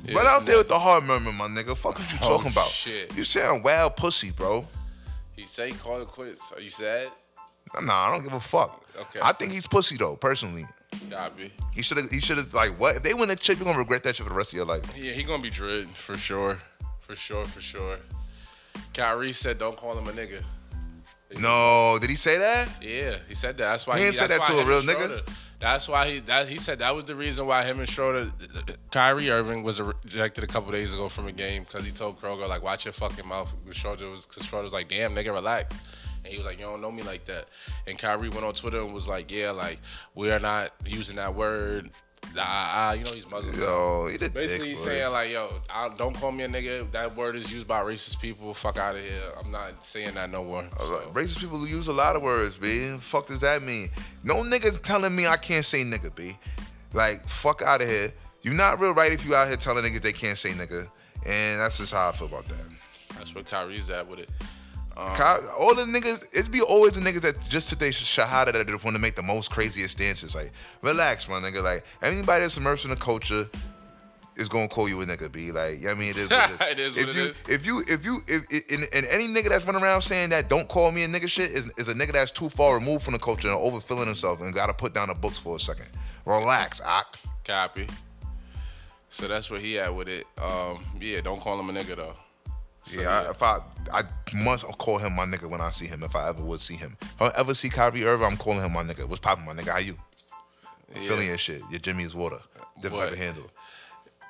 [0.04, 1.76] Yeah, Run out there with the hard murmur, my nigga.
[1.76, 2.68] Fuck what you Oh, talking about?
[2.68, 3.16] shit.
[3.16, 4.66] You sound wild pussy, bro.
[5.34, 6.52] He say call it quits.
[6.52, 7.08] Are you sad?
[7.82, 8.84] Nah, I don't give a fuck.
[9.00, 9.18] Okay.
[9.22, 10.64] I think he's pussy though, personally.
[11.10, 11.52] Copy.
[11.74, 12.08] He should have.
[12.10, 12.96] He should have like what?
[12.96, 14.64] If they win a chip, you're gonna regret that shit for the rest of your
[14.66, 14.84] life.
[14.96, 16.60] Yeah, he gonna be dread for sure,
[17.00, 17.98] for sure, for sure.
[18.94, 20.42] Kyrie said, "Don't call him a nigga."
[21.40, 22.68] No, did he say that?
[22.82, 23.70] Yeah, he said that.
[23.70, 25.28] That's why He ain't said that to a real nigga.
[25.58, 28.30] That's why he that he said that was the reason why him and Schroeder,
[28.90, 32.46] Kyrie Irving was rejected a couple days ago from a game because he told Schroeder
[32.46, 35.74] like, "Watch your fucking mouth." Schroeder was because Schroeder was like, "Damn, nigga, relax."
[36.24, 37.46] And he was like, "You don't know me like that."
[37.86, 39.78] And Kyrie went on Twitter and was like, "Yeah, like
[40.14, 41.90] we are not using that word."
[42.38, 43.58] Ah, you know he's Muslim.
[43.58, 44.76] Yo, he the Basically, dick.
[44.76, 46.90] he's saying like, "Yo, I, don't call me a nigga.
[46.92, 48.52] That word is used by racist people.
[48.52, 49.22] Fuck out of here.
[49.42, 52.22] I'm not saying that no more." I was like, Racist people use a lot of
[52.22, 52.96] words, B.
[52.98, 53.88] Fuck does that mean?
[54.22, 56.36] No niggas telling me I can't say nigga, B.
[56.92, 58.12] Like, fuck out of here.
[58.42, 60.88] You're not real right if you out here telling niggas they can't say nigga.
[61.24, 62.64] And that's just how I feel about that.
[63.16, 64.30] that's where Kyrie's at with it.
[64.96, 65.08] Um,
[65.58, 68.96] All the niggas, it be always the niggas that just today shahada that just want
[68.96, 70.34] to make the most craziest stances.
[70.34, 71.62] Like, relax, my nigga.
[71.62, 73.46] Like, anybody that's immersed in the culture
[74.36, 75.52] is gonna call you a nigga, B.
[75.52, 77.36] Like, you know I mean, it is what It is if what you, is.
[77.46, 80.68] If you, if you, if, if and, any nigga that's running around saying that don't
[80.68, 83.18] call me a nigga shit is, is a nigga that's too far removed from the
[83.18, 85.88] culture and overfilling himself and gotta put down the books for a second.
[86.24, 87.18] Relax, Ak.
[87.44, 87.86] Copy.
[89.10, 90.26] So that's where he at with it.
[90.38, 92.16] Um, yeah, don't call him a nigga though.
[92.86, 93.60] So, yeah, I, if I,
[93.92, 96.02] I must call him my nigga when I see him.
[96.04, 98.72] If I ever would see him, if I ever see Kyrie Irving, I'm calling him
[98.72, 99.08] my nigga.
[99.08, 99.72] What's poppin', my nigga?
[99.72, 99.96] How you?
[100.94, 101.62] yeah, Feeling your shit.
[101.70, 102.38] Your Jimmy's water.
[102.80, 103.50] Different type of handle.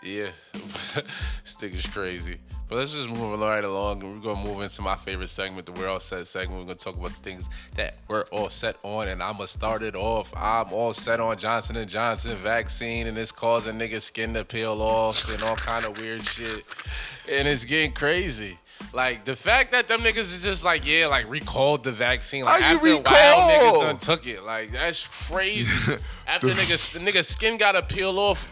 [0.06, 2.38] Yeah, this nigga's crazy.
[2.68, 5.88] But let's just move right along, we're gonna move into my favorite segment, the We're
[5.88, 6.60] All Set segment.
[6.60, 9.96] We're gonna talk about the things that we're all set on, and I'ma start it
[9.96, 10.32] off.
[10.36, 14.80] I'm all set on Johnson and Johnson vaccine, and it's causing niggas skin to peel
[14.80, 16.64] off and all kind of weird shit,
[17.28, 18.58] and it's getting crazy.
[18.92, 22.44] Like the fact that them niggas is just like, yeah, like recalled the vaccine.
[22.44, 24.42] Like How you after a while, niggas done took it.
[24.42, 25.68] Like that's crazy.
[26.26, 28.48] after niggas, the niggas skin gotta peel off,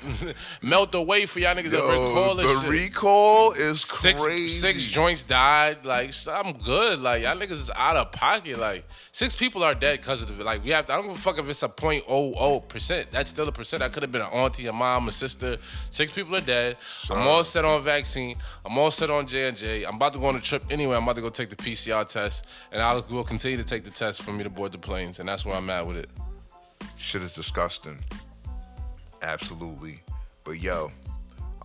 [0.63, 2.71] melt away for y'all niggas to recall Yo, the shit.
[2.71, 4.49] recall is Six crazy.
[4.49, 5.85] six joints died.
[5.85, 7.01] Like I'm good.
[7.01, 8.59] Like y'all niggas is out of pocket.
[8.59, 10.45] Like six people are dead because of it.
[10.45, 10.87] Like we have.
[10.87, 13.09] To, I don't give a fuck if it's a point oh oh percent.
[13.13, 13.81] That's still a percent.
[13.81, 15.59] That could have been an auntie, a mom, a sister.
[15.91, 16.77] Six people are dead.
[17.11, 18.37] I'm all set on vaccine.
[18.65, 19.85] I'm all set on J and J.
[19.85, 20.97] I'm about to go on a trip anyway.
[20.97, 23.91] I'm about to go take the PCR test, and I will continue to take the
[23.91, 25.21] test for me to board the planes.
[25.21, 26.09] And that's where I'm at with it.
[26.97, 27.99] Shit is disgusting.
[29.23, 30.01] Absolutely.
[30.45, 30.91] But yo,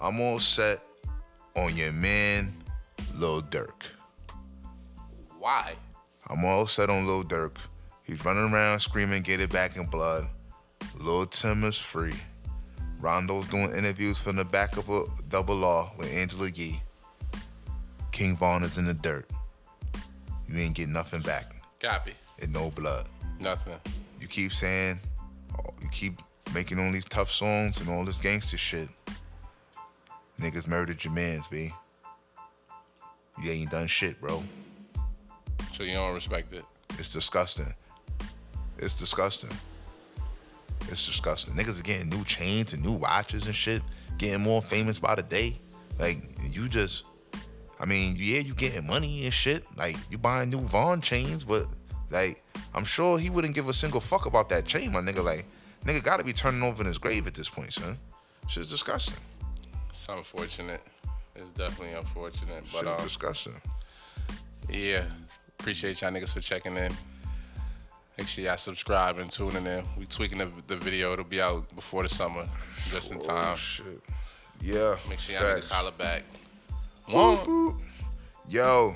[0.02, 0.80] I'm all set
[1.56, 2.54] on your man,
[3.16, 3.84] Lil Durk.
[5.38, 5.76] Why?
[6.28, 7.58] I'm all set on Lil Durk.
[8.04, 10.28] He's running around screaming, get it back in blood.
[10.98, 12.16] Lil Tim is free.
[13.00, 16.82] Rondo's doing interviews from the back of a double law with Angela Yee.
[18.20, 19.30] King Von is in the dirt.
[20.50, 21.56] You ain't get nothing back.
[21.80, 22.12] Copy.
[22.42, 23.08] And no blood.
[23.40, 23.76] Nothing.
[24.20, 25.00] You keep saying,
[25.82, 26.22] you keep
[26.54, 28.90] making all these tough songs and all this gangster shit.
[30.38, 31.72] Niggas murdered your mans, B.
[33.42, 34.44] You ain't done shit, bro.
[35.72, 36.66] So you don't respect it.
[36.98, 37.74] It's disgusting.
[38.80, 39.52] It's disgusting.
[40.90, 41.54] It's disgusting.
[41.54, 43.82] Niggas are getting new chains and new watches and shit,
[44.18, 45.58] getting more famous by the day.
[45.98, 47.06] Like you just,
[47.80, 49.64] I mean, yeah, you getting money and shit.
[49.78, 51.68] Like you buying new Von chains, but
[52.10, 55.24] like I'm sure he wouldn't give a single fuck about that chain, my nigga.
[55.24, 55.46] Like
[55.86, 57.98] nigga got to be turning over in his grave at this point, son.
[58.48, 59.16] Shit's disgusting.
[59.90, 60.82] It's unfortunate.
[61.36, 63.62] It's definitely unfortunate, but Shit's um, disgusting.
[64.70, 65.04] yeah,
[65.60, 66.92] appreciate y'all niggas for checking in.
[68.18, 69.86] Make sure y'all subscribe and tuning in.
[69.98, 71.14] We tweaking the, the video.
[71.14, 72.46] It'll be out before the summer,
[72.90, 73.38] just in time.
[73.38, 73.58] Oh time.
[73.58, 74.02] shit.
[74.62, 74.98] Yeah.
[75.08, 75.68] Make sure y'all facts.
[75.68, 76.24] niggas holler back.
[77.10, 77.80] Boop.
[78.48, 78.96] Yo.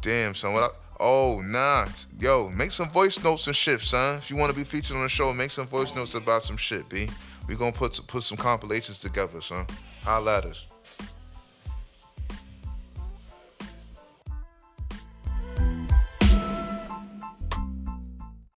[0.00, 0.54] Damn, son.
[0.54, 0.68] What I,
[0.98, 1.86] oh, nah.
[2.18, 4.16] Yo, make some voice notes and shit, son.
[4.16, 6.56] If you want to be featured on the show, make some voice notes about some
[6.56, 7.08] shit, B.
[7.48, 9.66] We gonna put put some compilations together, son.
[10.02, 10.66] Holla at us.